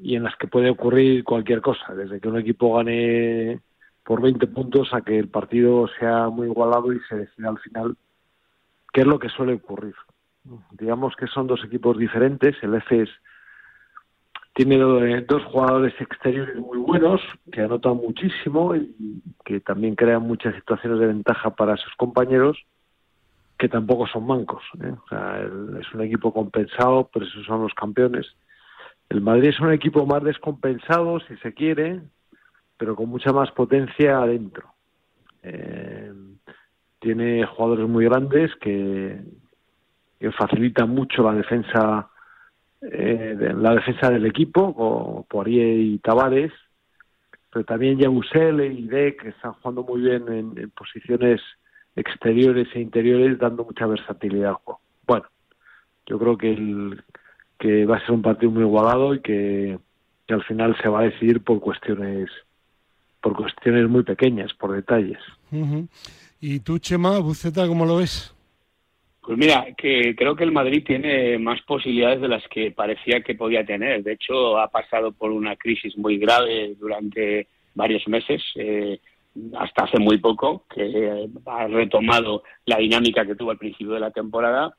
[0.00, 3.60] y en las que puede ocurrir cualquier cosa, desde que un equipo gane
[4.04, 7.96] por 20 puntos a que el partido sea muy igualado y se decida al final
[8.92, 9.94] qué es lo que suele ocurrir.
[10.72, 13.10] Digamos que son dos equipos diferentes, el EFES
[14.54, 14.76] tiene
[15.22, 21.06] dos jugadores exteriores muy buenos que anotan muchísimo y que también crean muchas situaciones de
[21.06, 22.58] ventaja para sus compañeros
[23.58, 24.62] que tampoco son mancos.
[24.82, 24.92] ¿eh?
[24.92, 25.40] O sea,
[25.80, 28.26] es un equipo compensado, pero esos son los campeones
[29.08, 32.00] el Madrid es un equipo más descompensado, si se quiere,
[32.76, 34.72] pero con mucha más potencia adentro.
[35.42, 36.12] Eh,
[36.98, 39.20] tiene jugadores muy grandes que,
[40.38, 42.08] facilitan mucho la defensa
[42.80, 46.52] eh, la defensa del equipo, como Poirier y Tavares,
[47.52, 51.40] pero también Yabusel y De, que están jugando muy bien en, posiciones
[51.94, 54.80] exteriores e interiores, dando mucha versatilidad al juego.
[55.06, 55.26] Bueno,
[56.06, 57.02] yo creo que el,
[57.62, 59.78] que va a ser un partido muy igualado y que,
[60.28, 62.28] al final se va a decidir por cuestiones
[63.20, 65.18] por cuestiones muy pequeñas, por detalles.
[66.40, 68.34] ¿Y tú, Chema, Buceta, cómo lo ves?
[69.20, 73.36] Pues mira, que creo que el Madrid tiene más posibilidades de las que parecía que
[73.36, 74.02] podía tener.
[74.02, 78.98] De hecho, ha pasado por una crisis muy grave durante varios meses, eh,
[79.56, 84.10] hasta hace muy poco, que ha retomado la dinámica que tuvo al principio de la
[84.10, 84.74] temporada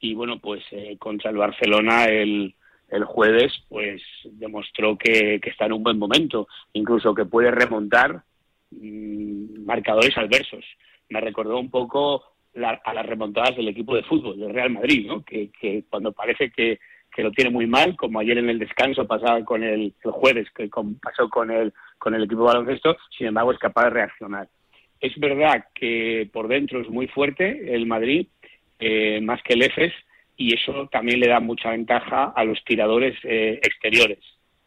[0.00, 2.54] y bueno, pues eh, contra el Barcelona el,
[2.88, 8.22] el jueves pues demostró que, está en un buen momento, incluso que puede remontar
[8.70, 10.64] mm, marcadores adversos.
[11.08, 12.22] Me recordó un poco
[12.84, 15.22] a las remontadas del equipo de fútbol, del Real Madrid, ¿no?
[15.22, 16.78] que, que cuando parece que,
[17.14, 20.48] que lo tiene muy mal, como ayer en el descanso pasaba con el, el jueves,
[20.54, 20.68] que
[21.02, 24.48] pasó con el, con el equipo de baloncesto, sin embargo es capaz de reaccionar.
[25.00, 28.28] Es verdad que por dentro es muy fuerte el Madrid,
[28.78, 29.92] eh, más que el EFES
[30.36, 34.18] y eso también le da mucha ventaja a los tiradores eh, exteriores,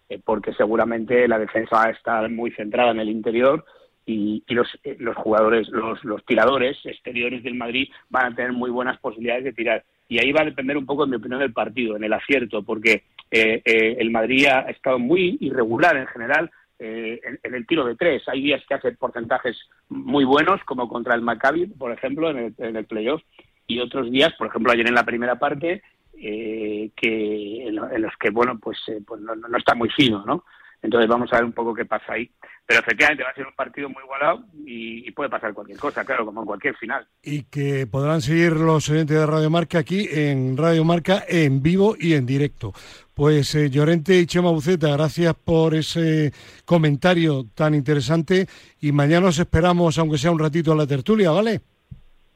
[0.09, 3.63] eh, porque seguramente la defensa va a estar muy centrada en el interior
[4.07, 4.67] y, los,
[4.97, 9.53] los, jugadores, los, los tiradores exteriores del Madrid van a tener muy buenas posibilidades de
[9.53, 9.83] tirar.
[10.07, 12.63] Y ahí va a depender un poco, en mi opinión, del partido, en el acierto,
[12.63, 18.27] porque el Madrid ha estado muy irregular en general en, el tiro de tres.
[18.27, 19.55] Hay días que hace porcentajes
[19.89, 23.21] muy buenos, como contra el Maccabi, por ejemplo, en el, en el playoff,
[23.69, 25.83] y otros días, por ejemplo, ayer en la primera parte,
[26.17, 30.43] eh, que en, los que, bueno, pues, eh, pues no, está muy fino, ¿no?
[30.81, 32.31] Entonces vamos a ver un poco qué pasa ahí.
[32.65, 36.25] Pero efectivamente va a ser un partido muy igualado y, puede pasar cualquier cosa, claro,
[36.25, 37.05] como en cualquier final.
[37.21, 41.95] Y que podrán seguir los oyentes de Radio Marca aquí en Radio Marca en vivo
[41.99, 42.73] y en directo.
[43.13, 46.31] Pues eh, Llorente y Chema Buceta, gracias por ese
[46.65, 48.47] comentario tan interesante
[48.79, 51.61] y mañana os esperamos, aunque sea un ratito, a la tertulia, ¿vale?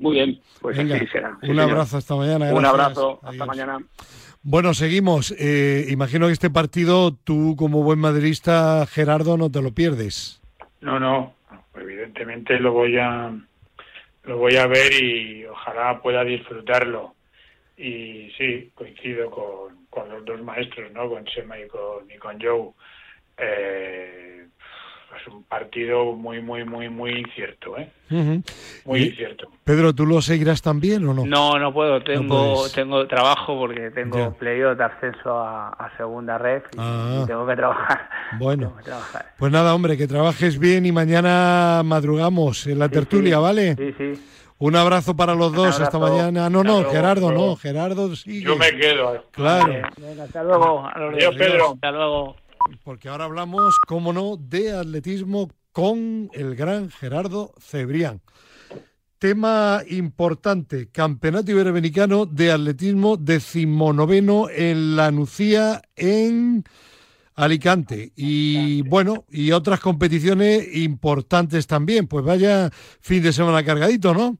[0.03, 1.37] Muy bien, pues así será.
[1.41, 2.53] un abrazo, hasta mañana.
[2.53, 3.77] Un abrazo, hasta mañana.
[4.41, 5.33] Bueno, seguimos.
[5.39, 10.41] Eh, imagino que este partido, tú como buen madridista, Gerardo, no te lo pierdes.
[10.81, 11.35] No, no,
[11.75, 13.31] evidentemente lo voy a
[14.25, 17.15] lo voy a ver y ojalá pueda disfrutarlo.
[17.77, 21.07] Y sí, coincido con, con los dos maestros, ¿no?
[21.07, 22.71] Con Sema y con, y con Joe.
[23.37, 24.42] Eh,
[25.13, 27.91] pues un partido muy, muy, muy, muy incierto, ¿eh?
[28.85, 29.47] Muy incierto.
[29.63, 31.25] Pedro, ¿tú lo seguirás también o no?
[31.25, 32.01] No, no puedo.
[32.03, 37.23] Tengo, tengo trabajo porque tengo playoff de ascenso a, segunda red y, ah.
[37.27, 38.09] tengo que trabajar.
[38.39, 38.73] Bueno,
[39.37, 43.75] pues nada, hombre, que trabajes bien y mañana madrugamos en la tertulia, ¿vale?
[43.75, 44.21] Sí, sí.
[44.57, 46.49] Un abrazo para los dos esta mañana.
[46.49, 48.41] No, no, Gerardo no, Gerardo sí.
[48.41, 49.25] Yo me quedo.
[49.31, 49.73] Claro.
[50.23, 50.87] hasta luego.
[50.87, 51.73] Adiós, Pedro.
[51.73, 52.35] Hasta luego.
[52.83, 58.21] Porque ahora hablamos, cómo no, de atletismo con el gran Gerardo Cebrián.
[59.17, 66.63] Tema importante, Campeonato Iberoamericano de Atletismo decimonoveno en La Nucía, en
[67.35, 68.11] Alicante.
[68.17, 72.07] Y bueno, y otras competiciones importantes también.
[72.07, 74.37] Pues vaya fin de semana cargadito, ¿no?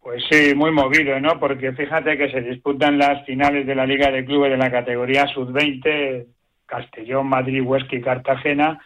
[0.00, 1.40] Pues sí, muy movido, ¿no?
[1.40, 5.26] Porque fíjate que se disputan las finales de la Liga de Clubes de la categoría
[5.28, 6.26] sub-20,
[6.66, 8.80] Castellón, Madrid, Huesca y Cartagena.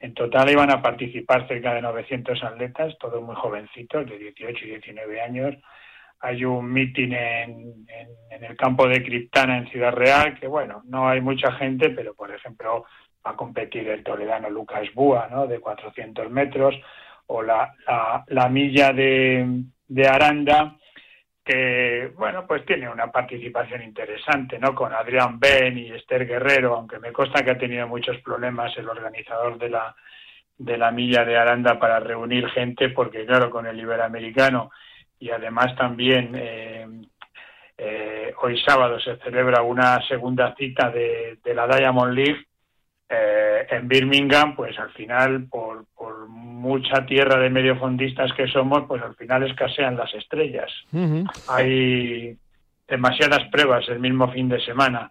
[0.00, 4.68] En total iban a participar cerca de 900 atletas, todos muy jovencitos, de 18 y
[4.70, 5.54] 19 años.
[6.20, 7.86] Hay un mitin en,
[8.30, 12.14] en, el campo de Criptana en Ciudad Real, que bueno, no hay mucha gente, pero
[12.14, 12.84] por ejemplo
[13.24, 15.46] va a competir el toledano Lucas Búa, ¿no?
[15.46, 16.74] De 400 metros,
[17.26, 20.76] o la, la, la milla de Aranda,
[21.44, 26.98] que bueno pues tiene una participación interesante no con Adrián Ben y Esther Guerrero aunque
[26.98, 29.94] me consta que ha tenido muchos problemas el organizador de la
[30.56, 34.70] de la milla de Aranda para reunir gente porque claro con el Iberoamericano
[35.18, 36.86] y además también eh,
[37.76, 42.46] eh, hoy sábado se celebra una segunda cita de, de la Diamond League
[43.14, 49.02] eh, en Birmingham, pues al final, por, por, mucha tierra de mediofondistas que somos, pues
[49.02, 50.70] al final escasean las estrellas.
[51.48, 52.38] Hay
[52.88, 55.10] demasiadas pruebas el mismo fin de semana.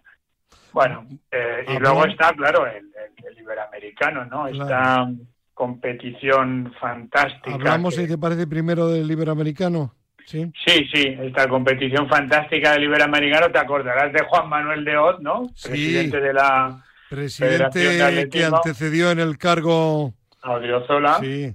[0.72, 2.90] Bueno, eh, y luego está, claro, el,
[3.38, 4.46] Iberoamericano, ¿no?
[4.48, 5.08] Esta
[5.52, 7.54] competición fantástica.
[7.54, 8.06] ¿Hablamos, que...
[8.06, 9.94] te parece, primero del Iberoamericano?
[10.24, 10.50] Sí.
[10.64, 15.48] sí, sí, esta competición fantástica del Iberoamericano, te acordarás de Juan Manuel de Oz, ¿no?
[15.62, 21.18] Presidente de la Presidente que antecedió en el cargo Odriozola.
[21.20, 21.54] Sí.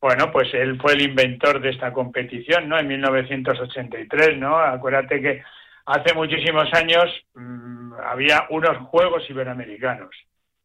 [0.00, 2.76] Bueno, pues él fue el inventor de esta competición, ¿no?
[2.76, 4.58] En 1983, ¿no?
[4.58, 5.40] Acuérdate que
[5.84, 10.10] hace muchísimos años mm, había unos Juegos Iberoamericanos.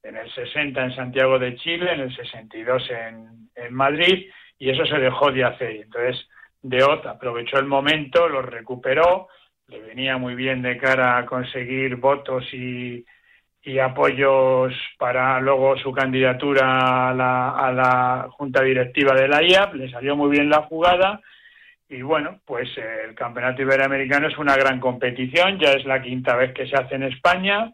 [0.01, 4.83] En el 60 en Santiago de Chile, en el 62 en, en Madrid, y eso
[4.87, 5.75] se dejó de hacer.
[5.75, 6.27] Entonces,
[6.63, 9.27] Deot aprovechó el momento, lo recuperó,
[9.67, 13.05] le venía muy bien de cara a conseguir votos y,
[13.63, 19.76] y apoyos para luego su candidatura a la, a la Junta Directiva de la IAP,
[19.76, 21.21] le salió muy bien la jugada
[21.88, 26.54] y bueno, pues el Campeonato Iberoamericano es una gran competición, ya es la quinta vez
[26.54, 27.74] que se hace en España,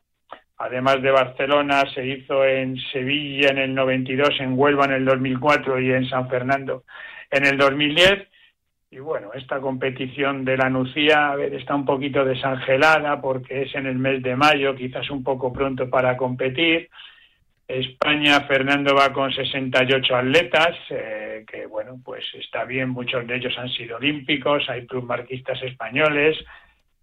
[0.58, 5.80] además de Barcelona se hizo en Sevilla en el 92, en Huelva en el 2004
[5.80, 6.84] y en San Fernando
[7.32, 8.28] en el 2010
[8.90, 13.76] y bueno, esta competición de la Nucía a ver, está un poquito desangelada porque es
[13.76, 16.90] en el mes de mayo, quizás un poco pronto para competir.
[17.68, 23.54] España, Fernando va con 68 atletas, eh, que bueno, pues está bien, muchos de ellos
[23.58, 26.38] han sido olímpicos, hay marquistas españoles,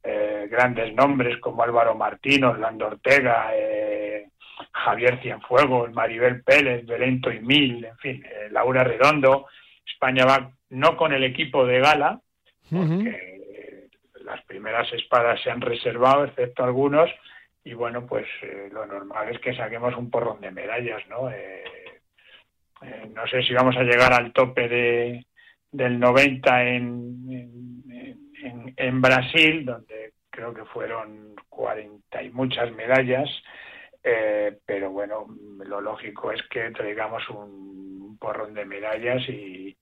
[0.03, 4.29] eh, grandes nombres como Álvaro Martín, Orlando Ortega, eh,
[4.73, 9.47] Javier Cienfuegos, Maribel Pérez, Belento y Mil, en fin, Laura Redondo.
[9.87, 12.21] España va no con el equipo de gala,
[12.71, 13.89] porque
[14.25, 17.11] las primeras espadas se han reservado, excepto algunos,
[17.63, 21.31] y bueno, pues eh, lo normal es que saquemos un porrón de medallas, ¿no?
[21.31, 21.65] Eh,
[22.83, 25.27] eh, no sé si vamos a llegar al tope de,
[25.71, 27.85] del 90 en,
[28.43, 33.31] en, en, Brasil, donde creo que fueron 40 y muchas medallas,
[34.67, 35.27] pero bueno,
[35.65, 39.75] lo lógico es que traigamos un porrón de medallas y,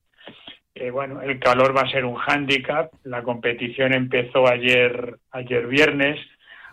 [0.75, 2.91] eh, bueno, el calor va a ser un hándicap.
[3.03, 6.19] La competición empezó ayer, ayer viernes.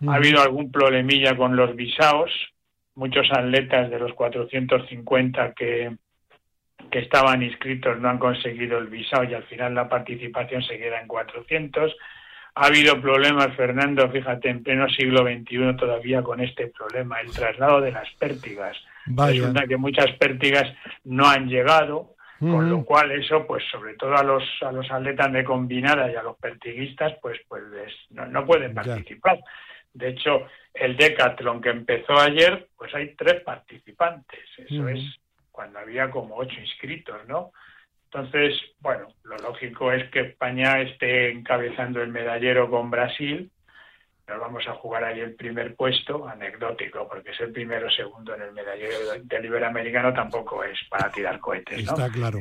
[0.06, 2.30] Ha habido algún problemilla con los visados.
[2.94, 5.96] Muchos atletas de los 450 que,
[6.90, 11.00] que estaban inscritos no han conseguido el visado y al final la participación se queda
[11.00, 11.94] en 400.
[12.54, 17.80] Ha habido problemas, Fernando, fíjate, en pleno siglo XXI todavía con este problema, el traslado
[17.80, 18.76] de las pértigas.
[19.06, 20.64] Resulta que muchas pértigas
[21.04, 25.30] no han llegado, con lo cual eso, pues sobre todo a los, a los atletas
[25.30, 27.62] de combinada y a los pertiguistas, pues, pues
[28.10, 29.38] no, pueden participar.
[29.92, 34.40] De hecho, el decathlon que empezó ayer, pues hay tres participantes.
[34.56, 35.00] Eso es
[35.52, 37.52] cuando había como ocho inscritos, ¿no?
[38.04, 43.50] Entonces, bueno, lo lógico es que España esté encabezando el medallero con Brasil,
[44.30, 48.34] nos vamos a jugar ahí el primer puesto, anecdótico, porque es el primero o segundo
[48.34, 51.92] en el medallero del Iberoamericano tampoco es para tirar cohetes, ¿no?
[51.92, 52.38] Está claro.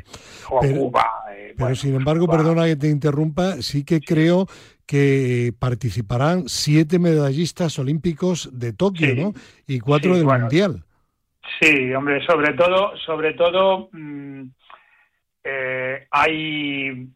[0.49, 1.05] O Pero- Cuba.
[1.31, 2.37] eh, Pero bueno, sin embargo, Cuba.
[2.37, 4.45] perdona que te interrumpa, sí que creo
[4.85, 9.21] que participarán siete medallistas olímpicos de Tokio, Sí.
[9.21, 9.33] ¿no?
[9.67, 10.39] Y cuatro Sí, del bueno.
[10.41, 10.83] Mundial.
[11.59, 14.43] Sí, hombre, sobre todo, sobre todo mm,
[15.43, 17.07] eh, hay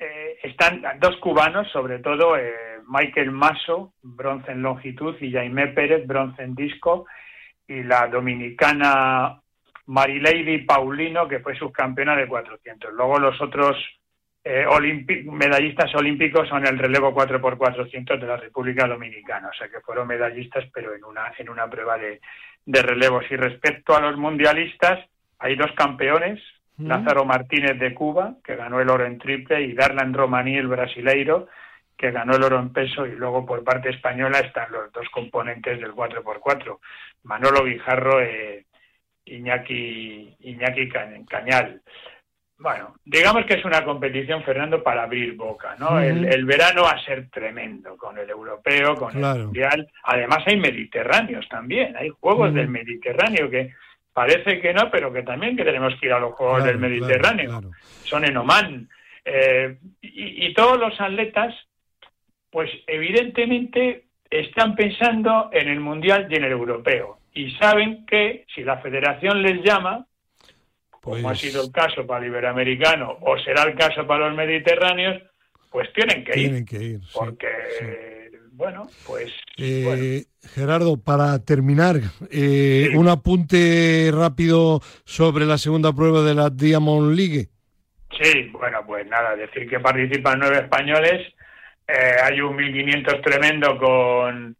[0.00, 2.52] eh, están dos cubanos, sobre todo eh,
[2.88, 7.06] Michael Maso, bronce en longitud, y Jaime Pérez, bronce en disco,
[7.66, 9.40] y la dominicana
[9.86, 12.92] Marilady Paulino, que fue subcampeona de 400.
[12.94, 13.76] Luego los otros
[14.42, 14.66] eh,
[15.24, 20.64] medallistas olímpicos son el relevo 4x400 de la República Dominicana, o sea que fueron medallistas,
[20.72, 22.20] pero en una, en una prueba de,
[22.64, 23.24] de relevos.
[23.30, 25.00] Y respecto a los mundialistas,
[25.38, 26.40] hay dos campeones,
[26.78, 26.86] Mm.
[26.86, 31.48] Lázaro Martínez de Cuba, que ganó el oro en triple, y Darlan Romaní, el brasileiro,
[31.98, 35.80] que ganó el oro en peso, y luego por parte española están los dos componentes
[35.80, 36.78] del 4x4,
[37.24, 38.64] Manolo Guijarro e
[39.26, 41.82] Iñaki, Iñaki Ca- Cañal.
[42.60, 46.00] Bueno, digamos que es una competición, Fernando, para abrir boca, ¿no?
[46.00, 49.36] El, el verano va a ser tremendo con el europeo, con Claro.
[49.40, 49.88] el mundial.
[50.02, 53.74] Además hay mediterráneos también, hay juegos del Mediterráneo que
[54.12, 56.80] parece que no, pero que también que tenemos que ir a los juegos Claro, del
[56.80, 57.50] Mediterráneo.
[57.50, 57.70] claro.
[58.02, 58.88] Son en Oman.
[59.24, 61.54] Eh, y, y todos los atletas,
[62.50, 67.18] pues evidentemente están pensando en el mundial y en el europeo.
[67.34, 70.06] Y saben que si la federación les llama,
[71.00, 74.36] como ha Pues- sido el caso para el iberoamericano o será el caso para los
[74.36, 75.22] mediterráneos,
[75.70, 76.46] pues tienen que ir.
[76.48, 77.00] Tienen que ir.
[77.00, 77.46] sí, porque,
[77.78, 78.36] sí.
[78.52, 79.32] bueno, pues...
[79.58, 80.52] Eh, bueno.
[80.54, 81.96] Gerardo, para terminar,
[82.30, 82.96] eh, Sí.
[82.96, 87.48] un apunte rápido sobre la segunda prueba de la Diamond League.
[88.20, 91.32] Sí, bueno, pues nada, decir que participan nueve españoles.
[91.88, 94.54] Eh, hay un 1500 tremendo con,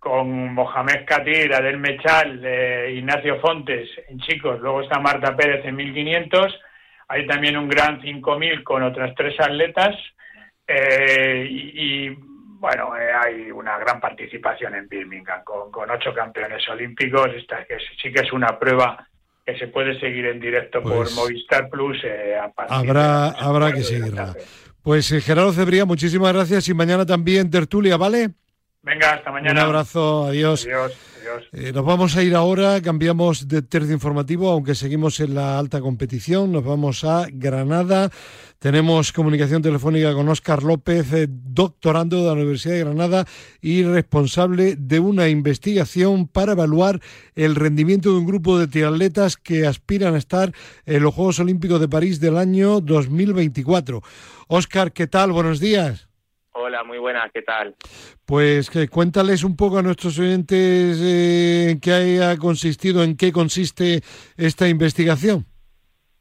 [0.00, 4.60] con Mohamed Katir, Adel Mechal, eh, Ignacio Fontes en chicos.
[4.60, 6.60] Luego está Marta Pérez en 1500.
[7.08, 9.94] Hay también un gran 5000 con otras tres atletas.
[10.66, 12.16] Eh, y, y,
[12.58, 17.28] bueno, eh, hay una gran participación en Birmingham con, con ocho campeones olímpicos.
[17.36, 19.06] Esta que sí que es una prueba
[19.46, 22.02] que se puede seguir en directo Pues por Movistar Plus.
[22.02, 24.32] eh, a Habrá- de habrá que seguirla.
[24.32, 24.40] tarde.
[24.84, 28.32] Pues eh, Gerardo Cebría, muchísimas gracias y mañana también tertulia, ¿vale?
[28.82, 29.62] Venga, hasta mañana.
[29.62, 30.66] Un abrazo, adiós.
[30.66, 31.44] Adiós, adiós.
[31.52, 35.80] Eh, nos vamos a ir ahora, cambiamos de tercio informativo, aunque seguimos en la alta
[35.80, 36.52] competición.
[36.52, 38.10] Nos vamos a Granada.
[38.58, 43.24] Tenemos comunicación telefónica con Óscar López, eh, doctorando de la Universidad de Granada
[43.62, 47.00] y responsable de una investigación para evaluar
[47.34, 50.52] el rendimiento de un grupo de triatletas que aspiran a estar
[50.84, 54.02] en los Juegos Olímpicos de París del año 2024.
[54.48, 55.32] Óscar, ¿qué tal?
[55.32, 56.08] Buenos días.
[56.52, 57.74] Hola, muy buenas, ¿qué tal?
[58.24, 63.32] Pues que cuéntales un poco a nuestros oyentes eh, en qué haya consistido, en qué
[63.32, 64.00] consiste
[64.36, 65.44] esta investigación.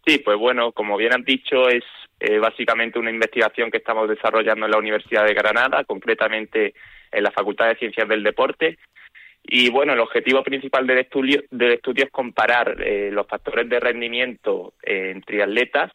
[0.05, 1.83] Sí, pues bueno, como bien han dicho, es
[2.19, 6.73] eh, básicamente una investigación que estamos desarrollando en la Universidad de Granada, concretamente
[7.11, 8.79] en la Facultad de Ciencias del Deporte.
[9.43, 13.79] Y bueno, el objetivo principal del estudio, del estudio es comparar eh, los factores de
[13.79, 15.91] rendimiento en triatletas,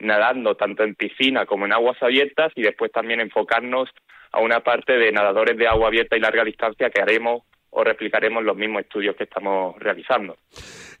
[0.00, 3.88] nadando tanto en piscina como en aguas abiertas, y después también enfocarnos
[4.32, 8.44] a una parte de nadadores de agua abierta y larga distancia que haremos o replicaremos
[8.44, 10.36] los mismos estudios que estamos realizando.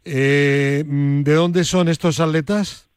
[0.04, 2.88] Eh, ¿De dónde son estos atletas?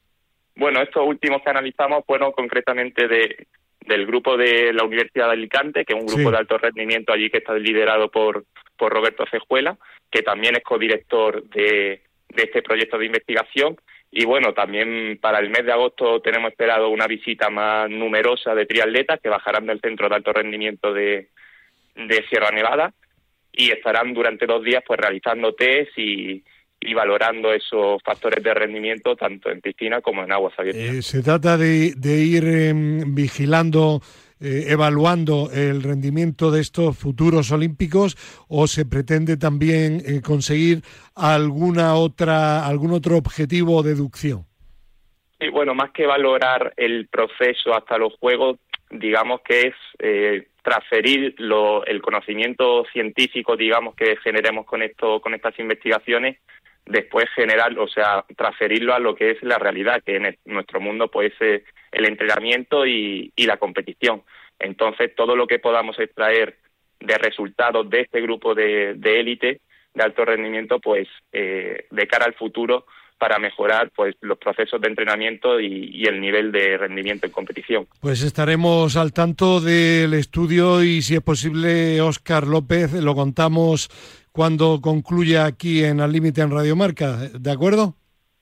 [0.55, 3.47] Bueno, estos últimos que analizamos fueron concretamente de,
[3.81, 6.31] del grupo de la Universidad de Alicante, que es un grupo Sí.
[6.31, 8.45] de alto rendimiento allí que está liderado por,
[8.77, 9.77] por Roberto Cejuela,
[10.09, 13.77] que también es codirector de, de este proyecto de investigación.
[14.11, 18.65] Y bueno, también para el mes de agosto tenemos esperado una visita más numerosa de
[18.65, 21.29] triatletas que bajarán del centro de alto rendimiento de,
[21.95, 22.93] de Sierra Nevada
[23.53, 26.43] y estarán durante dos días pues realizando test y,
[26.93, 30.83] valorando esos factores de rendimiento tanto en piscina como en aguas abiertas.
[30.83, 34.01] Eh, ¿Se trata de, de ir em, vigilando,
[34.41, 38.17] eh, evaluando el rendimiento de estos futuros olímpicos
[38.47, 40.81] o se pretende también eh, conseguir
[41.15, 44.45] alguna otra, algún otro objetivo o deducción?
[45.39, 48.57] Y bueno, más que valorar el proceso hasta los juegos,
[48.89, 55.33] digamos que es eh, transferir lo, el conocimiento científico, digamos, que generemos con esto, con
[55.33, 56.37] estas investigaciones,
[56.85, 61.09] después generar, o sea, transferirlo a lo que es la realidad, que en nuestro mundo
[61.09, 64.23] pues es el entrenamiento y, y la competición.
[64.59, 66.57] Entonces, todo lo que podamos extraer
[67.01, 69.61] de resultados de este grupo de, élite,
[69.93, 72.85] de alto rendimiento, pues eh, de cara al futuro
[73.17, 77.87] para mejorar pues los procesos de entrenamiento y, el nivel de rendimiento en competición.
[77.99, 83.89] Pues estaremos al tanto del estudio y si es posible Óscar López lo contamos
[84.31, 87.95] cuando concluya aquí en Al Límite en Radio Marca, ¿de acuerdo?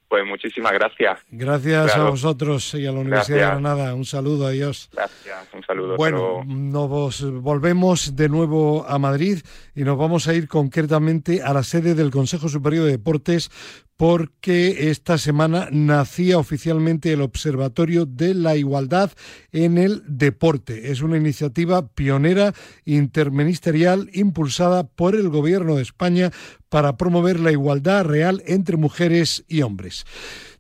[0.09, 1.19] Pues muchísimas gracias.
[1.29, 3.93] Gracias a vosotros y a la Universidad de Granada.
[3.93, 4.89] Un saludo, adiós.
[4.91, 5.97] Gracias, un saludo.
[5.97, 9.39] Bueno, nos volvemos de nuevo a Madrid
[9.75, 13.51] y nos vamos a ir concretamente a la sede del Consejo Superior de Deportes
[13.99, 19.11] porque esta semana nacía oficialmente el Observatorio de la Igualdad
[19.51, 20.89] en el Deporte.
[20.93, 22.53] Es una iniciativa pionera
[22.85, 26.31] interministerial impulsada por el Gobierno de España
[26.69, 30.05] para promover la igualdad real entre mujeres y hombres.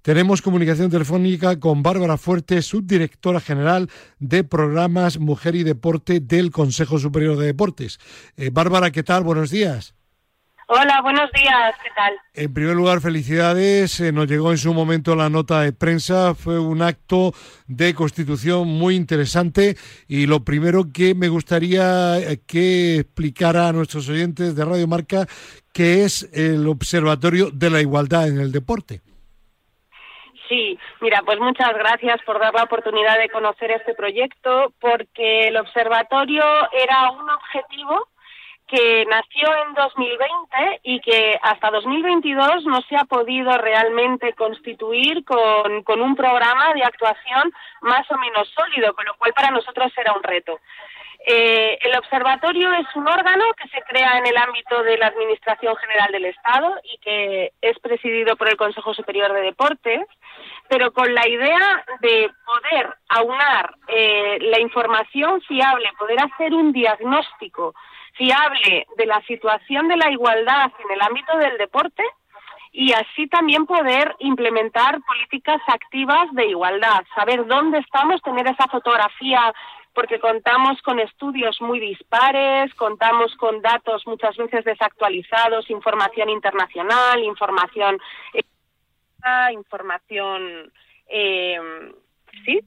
[0.01, 6.99] Tenemos comunicación telefónica con Bárbara Fuerte, subdirectora general de programas Mujer y Deporte del Consejo
[6.99, 7.99] Superior de Deportes.
[8.35, 9.23] Eh, Bárbara, ¿qué tal?
[9.23, 9.95] Buenos días.
[10.71, 12.13] Hola, buenos días, ¿qué tal?
[12.35, 13.99] En primer lugar, felicidades.
[14.01, 16.35] Eh, nos llegó en su momento la nota de prensa.
[16.35, 17.31] Fue un acto
[17.65, 24.07] de constitución muy interesante y lo primero que me gustaría eh, que explicara a nuestros
[24.09, 25.25] oyentes de Radio Marca
[25.73, 29.01] qué es el Observatorio de la Igualdad en el Deporte.
[30.47, 35.57] Sí, mira, pues muchas gracias por dar la oportunidad de conocer este proyecto, porque el
[35.57, 36.43] observatorio
[36.73, 38.07] era un objetivo
[38.69, 45.81] que nació en 2020 y que hasta 2022 no se ha podido realmente constituir con,
[45.83, 47.51] con, un programa de actuación
[47.81, 50.59] más o menos sólido, con lo cual para nosotros era un reto.
[51.25, 55.75] Eh, el observatorio es un órgano que se crea en el ámbito de la Administración
[55.75, 60.07] General del Estado y que es presidido por el Consejo Superior de Deportes,
[60.69, 67.73] pero con la idea de poder aunar eh, la información fiable, poder hacer un diagnóstico
[68.19, 72.03] fiable de la situación de la igualdad en el ámbito del deporte
[72.73, 79.53] y así también poder implementar políticas activas de igualdad, saber dónde estamos, tener esa fotografía
[79.93, 87.97] porque contamos con estudios muy dispares, contamos con datos muchas veces desactualizados, información internacional, información
[88.33, 88.43] eh,
[89.51, 90.71] información
[91.07, 91.59] eh,
[92.45, 92.59] sí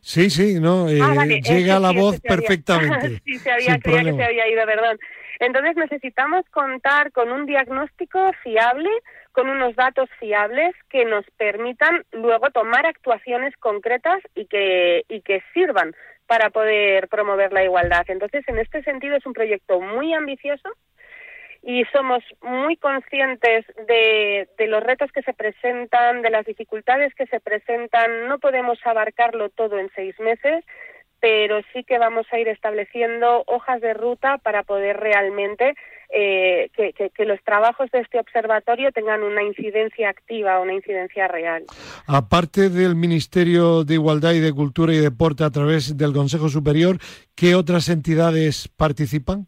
[0.00, 3.20] Sí, sí, no, eh, ah, llega la voz perfectamente.
[3.24, 4.98] sí, se había, creía que se había ido, perdón.
[5.40, 8.88] Entonces necesitamos contar con un diagnóstico fiable,
[9.32, 15.42] con unos datos fiables que nos permitan luego tomar actuaciones concretas y que, y que
[15.52, 15.94] sirvan
[16.26, 18.04] para poder promover la igualdad.
[18.08, 20.68] Entonces, en este sentido es un proyecto muy ambicioso
[21.62, 27.40] y somos muy conscientes de, los retos que se presentan, de las dificultades que se
[27.40, 28.26] presentan.
[28.28, 30.64] No podemos abarcarlo todo en seis meses,
[31.20, 35.74] pero sí que vamos a ir estableciendo hojas de ruta para poder realmente
[36.14, 41.64] eh, que, que, los trabajos de este observatorio tengan una incidencia activa, una incidencia real.
[42.06, 46.98] Aparte del Ministerio de Igualdad y de Cultura y Deporte a través del Consejo Superior,
[47.34, 49.46] ¿qué otras entidades participan?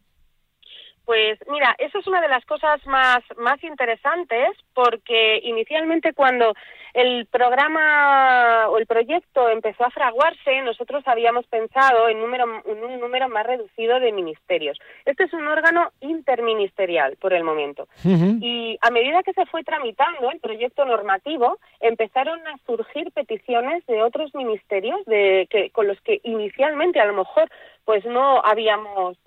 [1.05, 6.53] Pues mira, eso es una de las cosas más, más interesantes porque inicialmente cuando
[6.95, 13.27] el programa o el proyecto empezó a fraguarse, nosotros habíamos pensado en, número, un número
[13.27, 14.79] más reducido de ministerios.
[15.03, 17.89] Este es un órgano interministerial por el momento.
[18.05, 24.01] Y a medida que se fue tramitando el proyecto normativo, empezaron a surgir peticiones de
[24.01, 27.49] otros ministerios de, que, con los que inicialmente a lo mejor
[27.83, 29.17] pues no habíamos,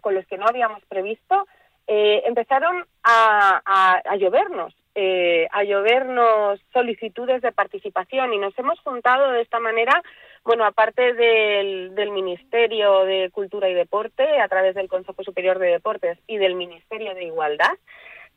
[0.00, 1.46] con los que no habíamos previsto,
[1.88, 9.30] eh, empezaron a, a, llovernos, eh, a llovernos solicitudes de participación y nos hemos juntado
[9.30, 10.02] de esta manera,
[10.42, 15.68] bueno, aparte del, del Ministerio de Cultura y Deporte, a través del Consejo Superior de
[15.68, 17.76] Deportes y del Ministerio de Igualdad,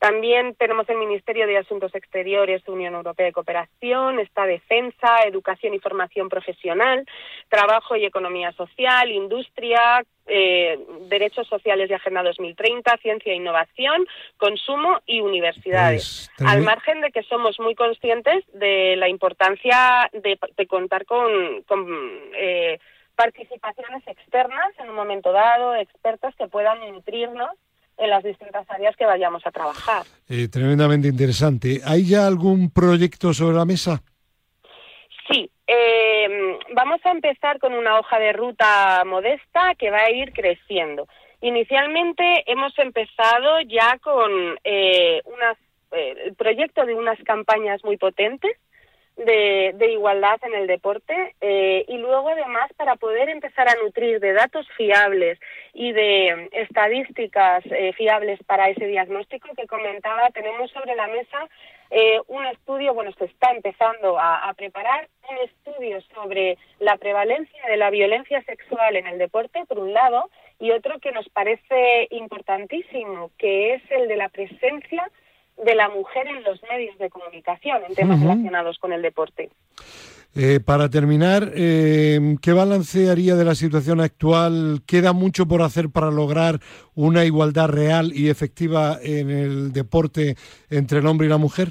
[0.00, 5.78] también tenemos el Ministerio de Asuntos Exteriores, Unión Europea de Cooperación, está Defensa, Educación y
[5.78, 7.06] Formación Profesional,
[7.50, 10.78] Trabajo y Economía Social, Industria, eh,
[11.10, 14.06] Derechos Sociales y Agenda 2030, Ciencia e Innovación,
[14.38, 16.30] Consumo y Universidades.
[16.38, 21.62] Pues, Al margen de que somos muy conscientes de la importancia de, contar con,
[22.38, 22.78] eh,
[23.16, 27.50] participaciones externas en un momento dado, expertos que puedan nutrirnos
[28.00, 30.04] en las distintas áreas que vayamos a trabajar.
[30.28, 31.80] Eh, tremendamente interesante.
[31.84, 34.02] ¿Hay ya algún proyecto sobre la mesa?
[35.30, 40.32] Sí, eh, vamos a empezar con una hoja de ruta modesta que va a ir
[40.32, 41.06] creciendo.
[41.42, 44.30] Inicialmente hemos empezado ya con
[44.64, 45.22] eh,
[45.92, 48.56] el proyecto de unas campañas muy potentes
[49.24, 54.32] de, igualdad en el deporte eh, y luego además para poder empezar a nutrir de
[54.32, 55.38] datos fiables
[55.74, 61.48] y de estadísticas eh, fiables para ese diagnóstico que comentaba tenemos sobre la mesa
[61.92, 67.76] eh, un estudio, bueno, se está empezando a, preparar un estudio sobre la prevalencia de
[67.76, 73.32] la violencia sexual en el deporte, por un lado, y otro que nos parece importantísimo,
[73.38, 75.10] que es el de la presencia
[75.64, 79.50] de la mujer en los medios de comunicación en temas relacionados con el deporte.
[80.36, 84.80] Eh, para terminar, eh, ¿qué balance haría de la situación actual?
[84.86, 86.60] ¿Queda mucho por hacer para lograr
[86.94, 90.36] una igualdad real y efectiva en el deporte
[90.70, 91.68] entre el hombre y la mujer?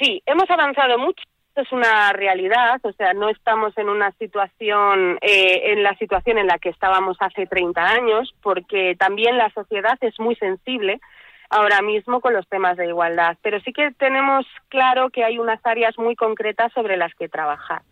[0.00, 1.22] Sí, hemos avanzado mucho.
[1.54, 6.46] Es una realidad, o sea, no estamos en una situación, eh, en la situación en
[6.46, 10.98] la que estábamos hace 30 años, porque también la sociedad es muy sensible
[11.52, 15.60] ahora mismo con los temas de igualdad, pero sí que tenemos claro que hay unas
[15.64, 17.82] áreas muy concretas sobre las que trabajar.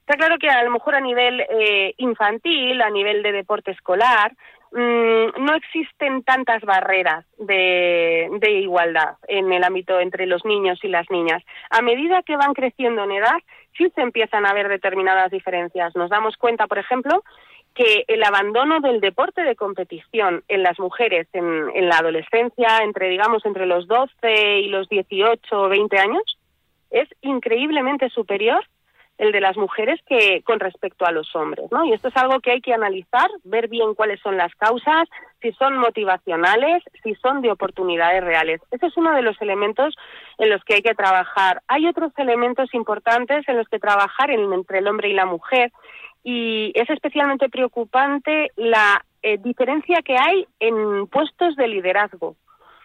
[0.00, 4.32] Está claro que a lo mejor a nivel eh, infantil, a nivel de deporte escolar,
[4.72, 10.88] mm, no existen tantas barreras de, de, igualdad en el ámbito entre los niños y
[10.88, 11.42] las niñas.
[11.70, 13.38] A medida que van creciendo en edad,
[13.76, 15.94] sí se empiezan a ver determinadas diferencias.
[15.94, 17.22] Nos damos cuenta, por ejemplo,
[17.74, 23.08] que el abandono del deporte de competición en las mujeres en, en, la adolescencia, entre
[23.08, 26.38] digamos entre los 12 y los 18 o 20 años,
[26.90, 28.64] es increíblemente superior
[29.18, 31.84] el de las mujeres que con respecto a los hombres, ¿no?
[31.84, 35.08] Y esto es algo que hay que analizar, ver bien cuáles son las causas,
[35.42, 38.60] si son motivacionales, si son de oportunidades reales.
[38.70, 39.96] Ese es uno de los elementos
[40.38, 41.62] en los que hay que trabajar.
[41.66, 45.72] Hay otros elementos importantes en los que trabajar entre el hombre y la mujer
[46.30, 52.36] y es especialmente preocupante la eh, diferencia que hay en puestos de liderazgo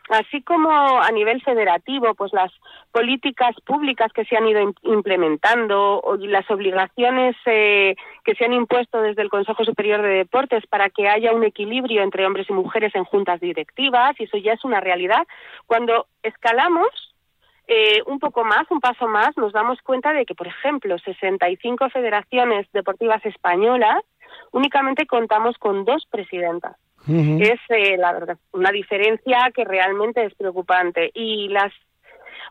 [0.10, 2.52] así como a nivel federativo, pues las
[2.92, 9.02] políticas públicas que se han ido implementando y las obligaciones eh, que se han impuesto
[9.02, 12.94] desde el Consejo Superior de Deportes para que haya un equilibrio entre hombres y mujeres
[12.96, 15.26] en juntas directivas, y eso ya es una realidad.
[15.68, 17.13] Cuando escalamos
[17.68, 21.90] eh, un poco más, un paso más, nos damos cuenta de que, por ejemplo, 65
[21.90, 24.04] federaciones deportivas españolas
[24.52, 26.76] únicamente contamos con dos presidentas.
[27.06, 31.12] Es, eh, la verdad, una diferencia que realmente es preocupante.
[31.14, 31.74] Y las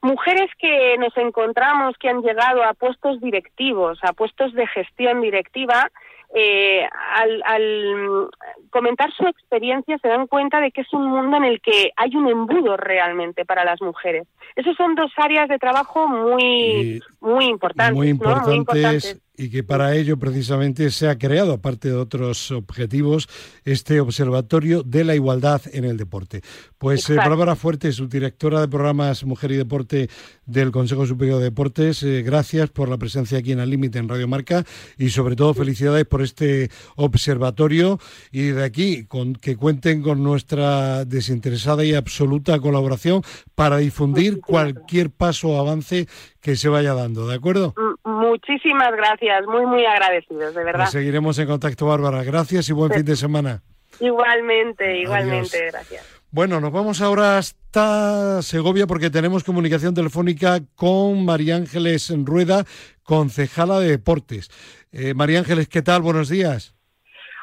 [0.03, 5.91] mujeres que nos encontramos que han llegado a puestos directivos, a puestos de gestión directiva,
[6.35, 8.31] eh, al, al,
[8.71, 12.17] comentar su experiencia se dan cuenta de que es un mundo en el que hay
[12.17, 14.27] un embudo realmente para las mujeres.
[14.57, 17.97] Esas son dos áreas de trabajo muy, muy importantes.
[17.97, 23.29] Muy importantes y que para ello precisamente se ha creado, aparte de otros objetivos,
[23.65, 26.43] este Observatorio de la Igualdad en el Deporte.
[26.79, 30.09] Pues eh, Bárbara Fuerte, subdirectora de programas Mujer y Deporte
[30.45, 34.09] del Consejo Superior de Deportes, eh, gracias por la presencia aquí en Al Límite en
[34.09, 34.65] Radio Marca
[34.99, 37.99] y sobre todo felicidades por este observatorio
[38.31, 43.23] y de aquí con, que cuenten con nuestra desinteresada y absoluta colaboración
[43.55, 46.07] para difundir cualquier paso o avance
[46.43, 47.73] que se vaya dando, ¿de acuerdo?
[48.05, 50.87] Muchísimas gracias, muy, muy agradecidos, de verdad.
[50.87, 52.23] seguiremos en contacto, Bárbara.
[52.25, 53.63] Gracias y buen fin de semana.
[54.01, 56.07] Igualmente, igualmente, gracias.
[56.31, 62.65] Bueno, nos vamos ahora hasta Segovia porque tenemos comunicación telefónica con María Ángeles Rueda,
[63.03, 64.51] concejala de deportes.
[64.93, 66.01] Eh, María Ángeles, ¿qué tal?
[66.01, 66.75] Buenos días.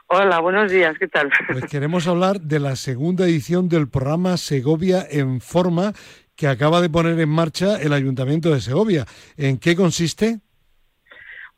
[0.07, 1.29] Hola, buenos días, ¿qué tal?
[1.51, 5.93] Pues queremos hablar de la segunda edición del programa Segovia en Forma
[6.35, 9.05] que acaba de poner en marcha el Ayuntamiento de Segovia.
[9.37, 10.39] ¿En qué consiste?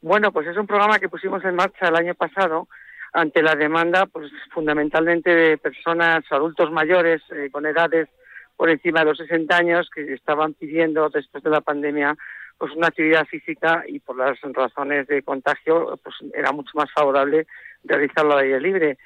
[0.01, 2.67] Bueno, pues es un programa que pusimos en marcha el año pasado
[3.13, 8.09] ante la demanda, pues fundamentalmente de personas, adultos mayores eh, con edades
[8.55, 12.15] por encima de los 60 años que estaban pidiendo después de la pandemia
[12.57, 17.47] pues una actividad física y por las razones de contagio pues era mucho más favorable
[17.83, 18.97] realizarlo al aire libre.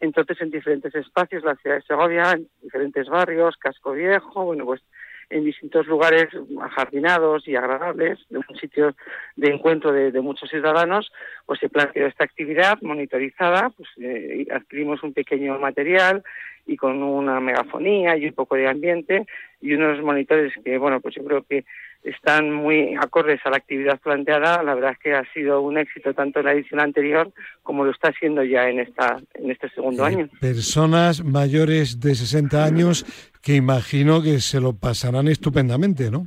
[0.00, 4.82] Entonces en diferentes espacios, la ciudad de Segovia, en diferentes barrios, Casco Viejo, bueno pues
[5.30, 6.26] en distintos lugares
[6.60, 8.94] ajardinados y agradables, de un sitio
[9.36, 11.10] de encuentro de, muchos ciudadanos,
[11.46, 16.22] pues se planteó esta actividad monitorizada, pues eh, adquirimos un pequeño material
[16.66, 19.26] y con una megafonía y un poco de ambiente
[19.60, 21.64] y unos monitores que, bueno, pues yo creo que
[22.04, 24.62] están muy acordes a la actividad planteada.
[24.62, 27.90] La verdad es que ha sido un éxito tanto en la edición anterior como lo
[27.90, 30.28] está siendo ya en esta en este segundo año.
[30.40, 36.26] Personas mayores de 60 años que imagino que se lo pasarán estupendamente, ¿no?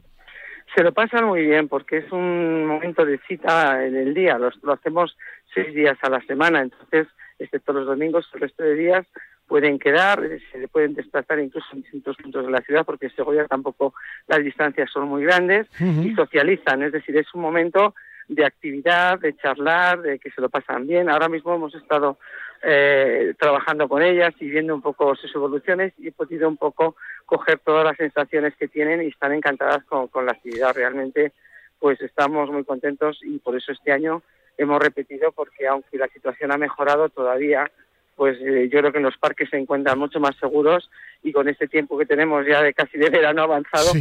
[0.75, 4.37] Se lo pasan muy bien porque es un momento de cita en el día.
[4.37, 5.17] lo hacemos
[5.53, 7.07] seis días a la semana, entonces,
[7.39, 9.07] excepto los domingos, el resto de días
[9.47, 13.15] pueden quedar, eh, se pueden desplazar incluso en distintos puntos de la ciudad porque en
[13.15, 13.93] Segovia tampoco
[14.27, 17.95] las distancias son muy grandes y socializan, es decir, es un momento
[18.27, 21.09] de actividad, de charlar, de que se lo pasan bien.
[21.09, 22.17] Ahora mismo hemos estado
[22.63, 26.95] eh, trabajando con ellas y viendo un poco sus evoluciones y he podido un poco
[27.25, 30.75] coger todas las sensaciones que tienen y están encantadas con, con la actividad.
[30.75, 31.33] Realmente,
[31.79, 34.21] pues estamos muy contentos y por eso este año
[34.57, 37.71] hemos repetido porque aunque la situación ha mejorado todavía
[38.17, 40.89] pues eh, yo creo que en los parques se encuentran mucho más seguros
[41.23, 43.91] y con este tiempo que tenemos ya de casi de verano avanzado,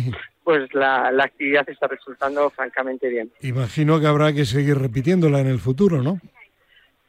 [0.42, 3.30] pues la, la actividad está resultando francamente bien.
[3.42, 6.18] Imagino que habrá que seguir repitiéndola en el futuro, ¿no?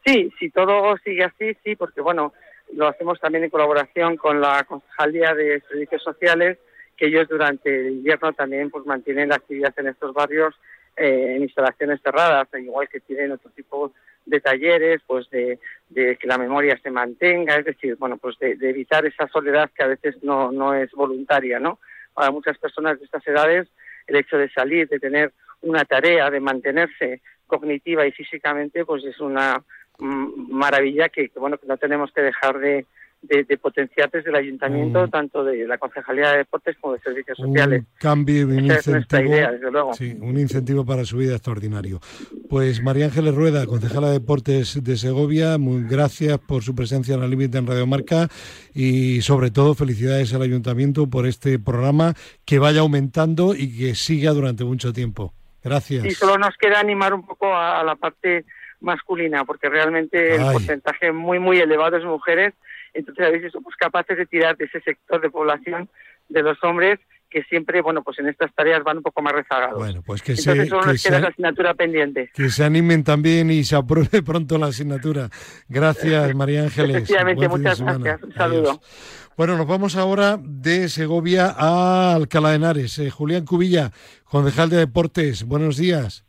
[0.05, 2.33] Sí, si todo sigue así, sí, porque bueno,
[2.73, 6.57] lo hacemos también en colaboración con la Concejalía de Servicios Sociales,
[6.97, 10.53] que ellos durante el invierno también pues mantienen la actividad en estos barrios
[10.97, 13.93] eh, en instalaciones cerradas, igual que tienen otro tipo
[14.27, 15.59] de talleres, pues de,
[15.93, 19.87] que la memoria se mantenga, es decir, bueno, pues de, evitar esa soledad que a
[19.87, 21.79] veces no, no es voluntaria, ¿no?
[22.13, 23.67] Para muchas personas de estas edades,
[24.05, 29.19] el hecho de salir, de tener una tarea, de mantenerse cognitiva y físicamente, pues es
[29.19, 29.63] una
[29.97, 32.85] mm, maravilla que, que, bueno, que no tenemos que dejar de,
[33.21, 35.09] de, potenciar desde el ayuntamiento, mm.
[35.09, 37.81] tanto de la Concejalía de Deportes como de Servicios Sociales.
[37.81, 41.99] Un cambio, un incentivo, Sí, un incentivo para su vida extraordinario.
[42.49, 47.21] Pues María Ángeles Rueda, concejala de Deportes de Segovia, muy gracias por su presencia en
[47.21, 48.27] la Límite en Radio Marca
[48.73, 52.13] y sobre todo felicidades al ayuntamiento por este programa
[52.45, 55.33] que vaya aumentando y que siga durante mucho tiempo.
[55.63, 56.05] Gracias.
[56.05, 58.45] Y solo nos queda animar un poco a, la parte
[58.79, 62.53] masculina, porque realmente el porcentaje muy, muy elevado es mujeres
[62.99, 65.89] entonces a veces somos capaces de tirar de ese sector de población
[66.29, 69.77] de los hombres que siempre, bueno, pues en estas tareas van un poco más rezagados.
[69.77, 72.31] Bueno, pues que Entonces se, solo nos queda la asignatura pendiente.
[72.33, 75.29] Que se animen también y se apruebe pronto la asignatura.
[75.67, 76.95] Gracias, María Ángeles.
[76.95, 78.23] Efectivamente, muchas gracias.
[78.23, 78.81] Un saludo.
[79.35, 82.97] Bueno, nos vamos ahora de Segovia a Alcalá de Henares.
[82.97, 83.91] Eh, Julián Cubilla,
[84.23, 86.26] concejal de Deportes, buenos días.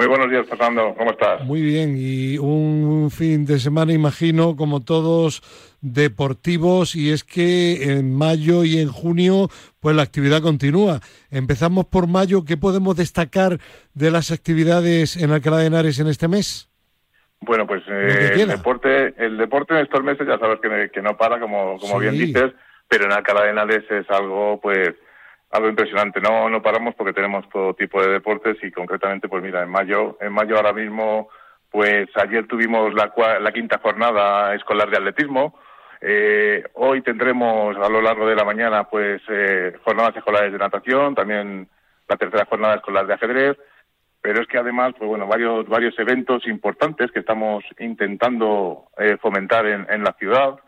[0.00, 0.94] Muy buenos días, Fernando.
[0.96, 1.44] ¿Cómo estás?
[1.44, 1.94] Muy bien.
[1.94, 5.42] Y un fin de semana, imagino, como todos,
[5.82, 6.96] deportivos.
[6.96, 9.48] Y es que en mayo y en junio,
[9.78, 11.00] pues la actividad continúa.
[11.30, 12.46] Empezamos por mayo.
[12.46, 13.58] ¿Qué podemos destacar
[13.92, 16.70] de las actividades en Alcalá de Henares en este mes?
[17.42, 21.38] Bueno, pues eh, el deporte, el deporte en estos meses ya sabes que, no para,
[21.38, 22.52] como, como bien dices,
[22.88, 24.94] pero en Alcalá de Henares es algo, pues
[25.50, 26.20] algo impresionante.
[26.20, 30.16] No, no paramos porque tenemos todo tipo de deportes y concretamente, pues mira, en mayo,
[30.20, 31.28] en mayo ahora mismo,
[31.70, 35.58] pues ayer tuvimos la, la quinta jornada escolar de atletismo.
[36.00, 41.14] Eh, hoy tendremos a lo largo de la mañana, pues eh, jornadas escolares de natación,
[41.14, 41.68] también
[42.08, 43.58] la tercera jornada escolar de ajedrez.
[44.22, 49.66] Pero es que además, pues bueno, varios varios eventos importantes que estamos intentando eh, fomentar
[49.66, 50.60] en, en la ciudad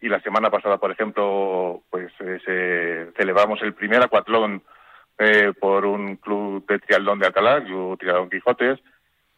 [0.00, 4.62] y la semana pasada, por ejemplo, pues eh, celebramos el primer acuatlón
[5.18, 8.78] eh, por un club de triatlón de Alcalá, el Triatlón Quijotes.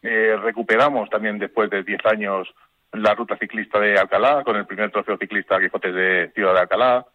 [0.03, 2.49] Eh, recuperamos también después de 10 años
[2.93, 7.07] la ruta ciclista de Alcalá con el primer trofeo ciclista Quijotes de Ciudad de Alcalá.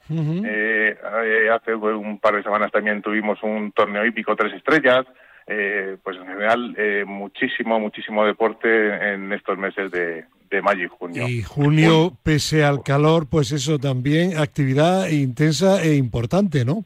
[1.54, 5.06] hace un par de semanas también tuvimos un torneo hípico tres estrellas.
[5.46, 6.76] pues en general
[7.06, 11.28] muchísimo, muchísimo deporte en estos meses de, de mayo y junio.
[11.28, 16.84] Y junio, pese al calor, pues eso también, actividad intensa e importante, ¿no?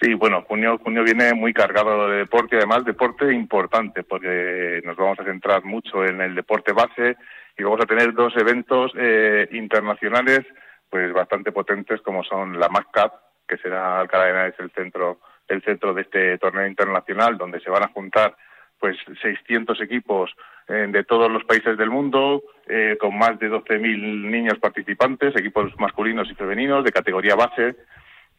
[0.00, 5.18] Sí, bueno, junio, junio viene muy cargado de deporte, además deporte importante, porque nos vamos
[5.18, 7.16] a centrar mucho en el deporte base
[7.56, 10.46] y vamos a tener dos eventos eh, internacionales
[10.88, 13.12] pues bastante potentes como son la MACCAP,
[13.46, 15.18] que será Alcalá de el centro,
[15.48, 18.36] el centro de este torneo internacional, donde se van a juntar
[18.78, 20.30] pues 600 equipos
[20.68, 25.72] eh, de todos los países del mundo, eh, con más de 12.000 niños participantes, equipos
[25.78, 27.76] masculinos y femeninos de categoría base,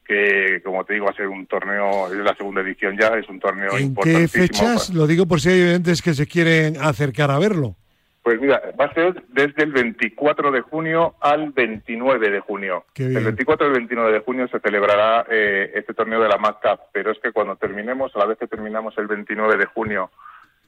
[0.05, 3.29] que como te digo va a ser un torneo, es la segunda edición ya, es
[3.29, 4.89] un torneo ¿En qué fechas?
[4.91, 7.75] Lo digo por si hay oyentes que se quieren acercar a verlo.
[8.23, 12.85] Pues mira, va a ser desde el 24 de junio al 29 de junio.
[12.95, 16.57] El 24 y el 29 de junio se celebrará eh, este torneo de la Mad
[16.61, 20.11] Cup, pero es que cuando terminemos, a la vez que terminamos el 29 de junio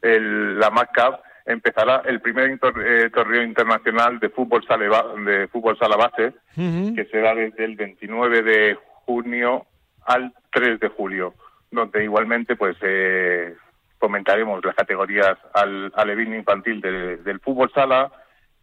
[0.02, 5.78] el, la Mad Cup, empezará el primer eh, torneo internacional de fútbol sala, de fútbol
[5.78, 9.66] sala base, que será desde el 29 de junio
[10.06, 11.34] al 3 de julio,
[11.70, 13.56] donde igualmente pues eh,
[14.00, 18.12] fomentaremos las categorías al alevín infantil del fútbol sala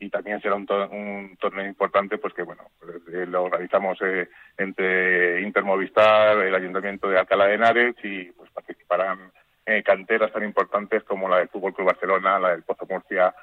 [0.00, 5.40] y también será un, torneo importante pues que bueno pues, eh, lo organizamos eh, entre
[5.42, 9.32] Intermovistar, el Ayuntamiento de Alcalá de Henares y pues participarán
[9.68, 13.34] eh, canteras tan importantes como la del Fútbol Club Barcelona, la del Pozo Murcia,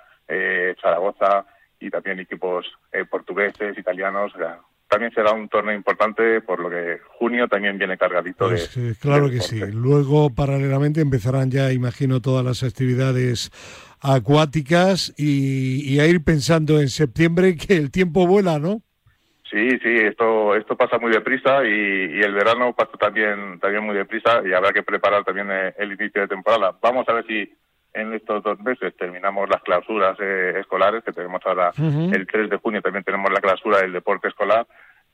[0.81, 1.45] Zaragoza
[1.79, 2.65] y también equipos
[3.11, 4.33] portugueses, italianos,
[4.89, 8.55] también será un torneo importante, por lo que junio también viene cargadito de.
[8.55, 9.59] Pues, claro que sí.
[9.71, 13.51] Luego, paralelamente, empezarán ya, imagino, todas las actividades
[13.99, 18.81] acuáticas y, a ir pensando en septiembre que el tiempo vuela, ¿no?
[19.49, 24.41] Sí, sí, esto esto pasa muy deprisa y, el verano pasa también también muy deprisa
[24.43, 26.75] y habrá que preparar también eh, el, inicio de temporada.
[26.81, 27.53] Vamos a ver si
[27.93, 32.57] en estos dos meses terminamos las clausuras eh, escolares, que tenemos ahora el 3 de
[32.57, 34.65] junio también tenemos la clausura del deporte escolar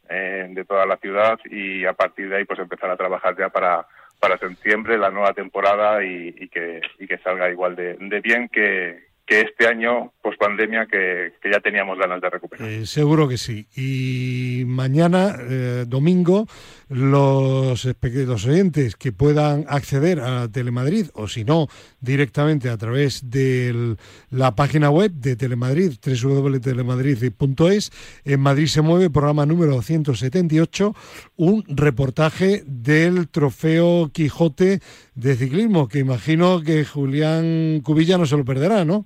[0.09, 3.49] eh, de toda la ciudad y a partir de ahí pues empezar a trabajar ya
[3.49, 3.85] para
[4.19, 9.10] para septiembre la nueva temporada y, que, y que salga igual de, de bien que,
[9.25, 12.67] que este año, post pandemia, que, ya teníamos ganas de recuperar.
[12.67, 13.67] Eh, seguro que sí.
[13.75, 16.47] Y mañana, eh, domingo,
[16.89, 21.67] los, los oyentes que puedan acceder a Telemadrid, o si no,
[22.01, 23.95] directamente a través de
[24.29, 30.93] la página web de Telemadrid, www.telemadrid.es, en Madrid se mueve, programa número 178,
[31.37, 34.79] un reportaje del trofeo Quijote
[35.15, 39.05] de ciclismo, que imagino que Julián Cubilla no se lo perderá, ¿no?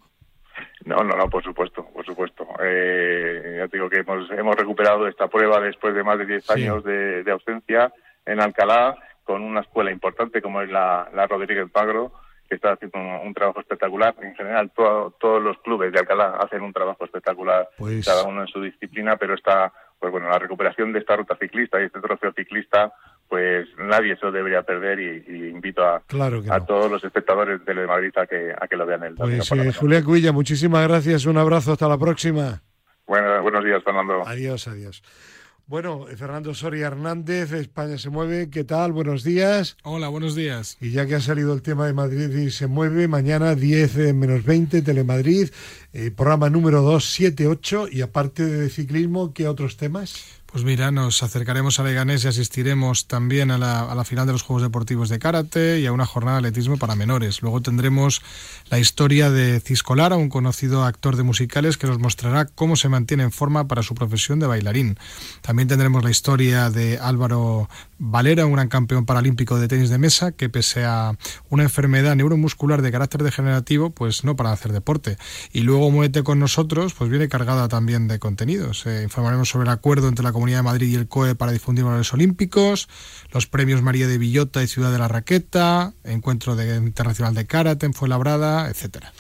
[0.86, 2.48] No, no, no, por supuesto, por supuesto.
[2.64, 6.50] Eh, ya te digo que hemos, hemos recuperado esta prueba después de más de 10
[6.52, 7.92] años de, ausencia
[8.26, 12.12] en Alcalá, con una escuela importante como es la, la Rodríguez Pagro,
[12.48, 14.16] que está haciendo un, trabajo espectacular.
[14.22, 18.48] En general, todos los clubes de Alcalá hacen un trabajo espectacular, pues cada uno en
[18.48, 22.32] su disciplina, pero está, pues bueno, la recuperación de esta ruta ciclista y este trofeo
[22.34, 22.94] ciclista
[23.28, 28.12] pues nadie se lo debería perder y, invito a, a todos los espectadores de Madrid
[28.18, 31.72] a que, a que lo vean el Pues eh, Julián Cuilla, muchísimas gracias, un abrazo,
[31.74, 32.62] hasta la próxima.
[33.08, 34.24] Bueno, buenos días, Fernando.
[34.26, 35.02] Adiós, adiós.
[35.68, 38.92] Bueno, eh, Fernando Soria Hernández, España se mueve, ¿qué tal?
[38.92, 39.78] Buenos días.
[39.82, 40.78] Hola, buenos días.
[40.80, 44.46] Y ya que ha salido el tema de Madrid y se mueve, mañana 10 menos
[44.46, 45.50] 20, Telemadrid,
[45.92, 50.26] eh, programa número 278 y aparte de ciclismo, ¿qué otros temas?
[50.56, 54.32] Pues mira, nos acercaremos a Leganés y asistiremos también a la, a la, final de
[54.32, 57.42] los Juegos Deportivos de Karate y a una jornada de atletismo para menores.
[57.42, 58.22] Luego tendremos
[58.70, 63.24] la historia de Ciscolara, un conocido actor de musicales que nos mostrará cómo se mantiene
[63.24, 64.98] en forma para su profesión de bailarín.
[65.42, 70.32] También tendremos la historia de Álvaro Valera, un gran campeón paralímpico de tenis de mesa,
[70.32, 71.18] que pese a
[71.50, 75.18] una enfermedad neuromuscular de carácter degenerativo, pues no para hacer deporte.
[75.52, 78.86] Y luego Muete con nosotros, pues viene cargada también de contenidos.
[78.86, 81.52] Eh, informaremos sobre el acuerdo entre la Comunidad Comunidad de Madrid y el COE para
[81.52, 82.88] difundir valores olímpicos,
[83.34, 87.88] los premios María de Villota y Ciudad de la Raqueta, Encuentro de, Internacional de Karate
[87.88, 89.12] en Fuenlabrada, etcétera.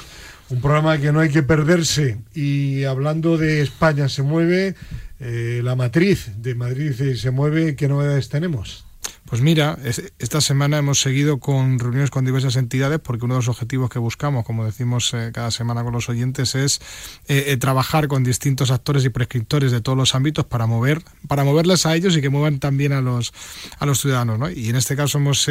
[0.51, 2.19] Un programa que no hay que perderse.
[2.35, 4.75] Y hablando de España se mueve,
[5.19, 8.84] eh, la matriz de Madrid se mueve, ¿qué novedades tenemos?
[9.27, 9.79] Pues mira,
[10.19, 13.97] esta semana hemos seguido con reuniones con diversas entidades porque uno de los objetivos que
[13.97, 16.79] buscamos, como decimos eh, cada semana con los oyentes, es
[17.27, 21.43] eh, eh, trabajar con distintos actores y prescriptores de todos los ámbitos para mover, para
[21.43, 23.33] moverles a ellos y que muevan también a los
[23.79, 24.37] a los ciudadanos.
[24.37, 24.51] ¿no?
[24.51, 25.47] Y en este caso hemos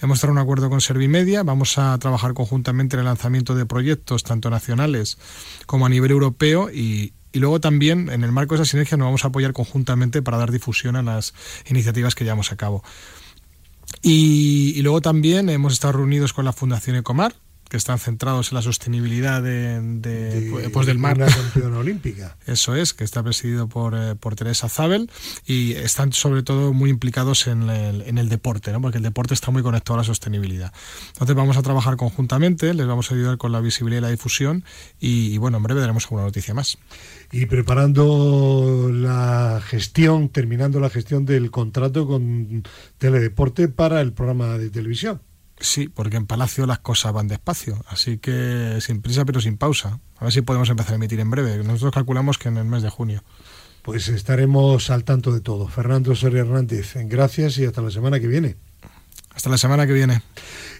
[0.00, 4.48] hemos un acuerdo con Servimedia, vamos a trabajar conjuntamente en el lanzamiento de proyectos tanto
[4.48, 5.18] nacionales
[5.66, 9.06] como a nivel europeo y, y luego también, en el marco de esa sinergia, nos
[9.06, 11.34] vamos a apoyar conjuntamente para dar difusión a las
[11.68, 12.82] iniciativas que llevamos a cabo.
[14.02, 17.34] Y, luego también hemos estado reunidos con la Fundación Ecomar,
[17.68, 21.16] que están centrados en la sostenibilidad de, pues del mar.
[21.16, 22.36] Una campeona olímpica.
[22.46, 25.10] Eso es, que está presidido por, eh, por Teresa Zabel
[25.46, 28.80] y están sobre todo muy implicados en el, en el deporte, ¿no?
[28.80, 30.72] porque el deporte está muy conectado a la sostenibilidad.
[31.12, 34.64] Entonces vamos a trabajar conjuntamente, les vamos a ayudar con la visibilidad y la difusión
[34.98, 36.78] y, y bueno, en breve daremos alguna noticia más.
[37.30, 42.62] Y preparando la gestión, terminando la gestión del contrato con
[42.96, 45.20] Teledeporte para el programa de televisión.
[45.60, 49.98] Sí, porque en Palacio las cosas van despacio, así que sin prisa pero sin pausa.
[50.18, 51.62] A ver si podemos empezar a emitir en breve.
[51.64, 53.22] Nosotros calculamos que en el mes de junio.
[53.82, 55.68] Pues estaremos al tanto de todo.
[55.68, 58.56] Fernando Soria Hernández, gracias y hasta la semana que viene.
[59.34, 60.22] Hasta la semana que viene.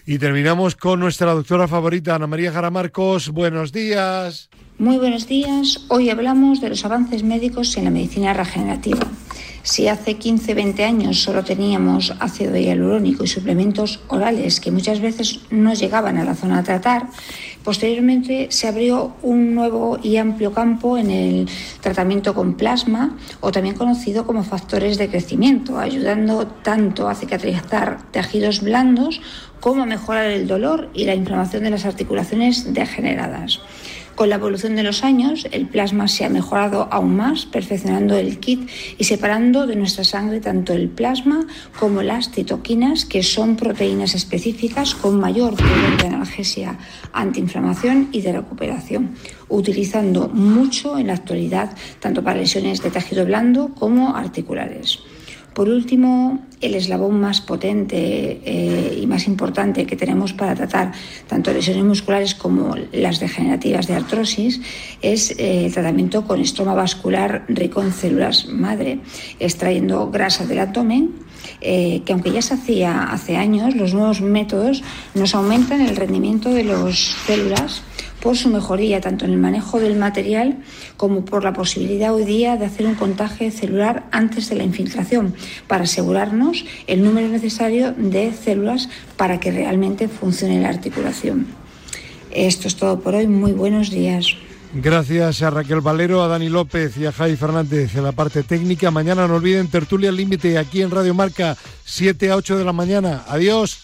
[0.05, 3.29] Y terminamos con nuestra doctora favorita, Ana María Jara Marcos.
[3.29, 4.49] Buenos días.
[4.77, 5.85] Muy buenos días.
[5.89, 9.07] Hoy hablamos de los avances médicos en la medicina regenerativa.
[9.63, 15.41] Si hace 15, 20 años solo teníamos ácido hialurónico y suplementos orales que muchas veces
[15.49, 17.07] no llegaban a la zona a tratar,
[17.63, 21.49] posteriormente se abrió un nuevo y amplio campo en el
[21.81, 28.61] tratamiento con plasma o también conocido como factores de crecimiento, ayudando tanto a cicatrizar tejidos
[28.61, 29.21] blandos
[29.59, 33.59] como a mejorar el dolor y la inflamación de las articulaciones degeneradas.
[34.19, 38.41] Con la evolución de los años, el plasma se ha mejorado aún más, perfeccionando el
[38.41, 41.47] kit y separando de nuestra sangre tanto el plasma
[41.79, 46.77] como las citoquinas, que son proteínas específicas con mayor poder de analgesia,
[47.13, 49.15] antiinflamación y de recuperación,
[49.47, 54.99] utilizando mucho en la actualidad tanto para lesiones de tejido blando como articulares.
[55.53, 60.91] Por último, el eslabón más potente eh, y más importante que tenemos para tratar
[61.27, 64.61] tanto lesiones musculares como las degenerativas de artrosis
[65.01, 68.99] es eh, el tratamiento con estroma vascular rico en células madre,
[69.39, 71.29] extrayendo grasa del abdomen
[71.61, 74.83] eh, que aunque ya se hacía hace años, los nuevos métodos
[75.13, 77.81] nos aumentan el rendimiento de las células
[78.21, 80.57] por su mejoría tanto en el manejo del material
[80.97, 85.33] como por la posibilidad hoy día de hacer un contagio celular antes de la infiltración
[85.67, 91.47] para asegurarnos el número necesario de células para que realmente funcione la articulación.
[92.31, 93.27] Esto es todo por hoy.
[93.27, 94.35] Muy buenos días.
[94.73, 98.91] Gracias a Raquel Valero, a Dani López y a Jai Fernández en la parte técnica.
[98.91, 103.23] Mañana no olviden Tertulia Límite aquí en Radio Marca, 7 a 8 de la mañana.
[103.27, 103.81] Adiós.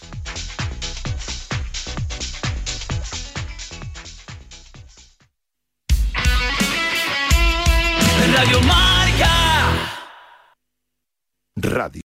[11.68, 11.94] Radio.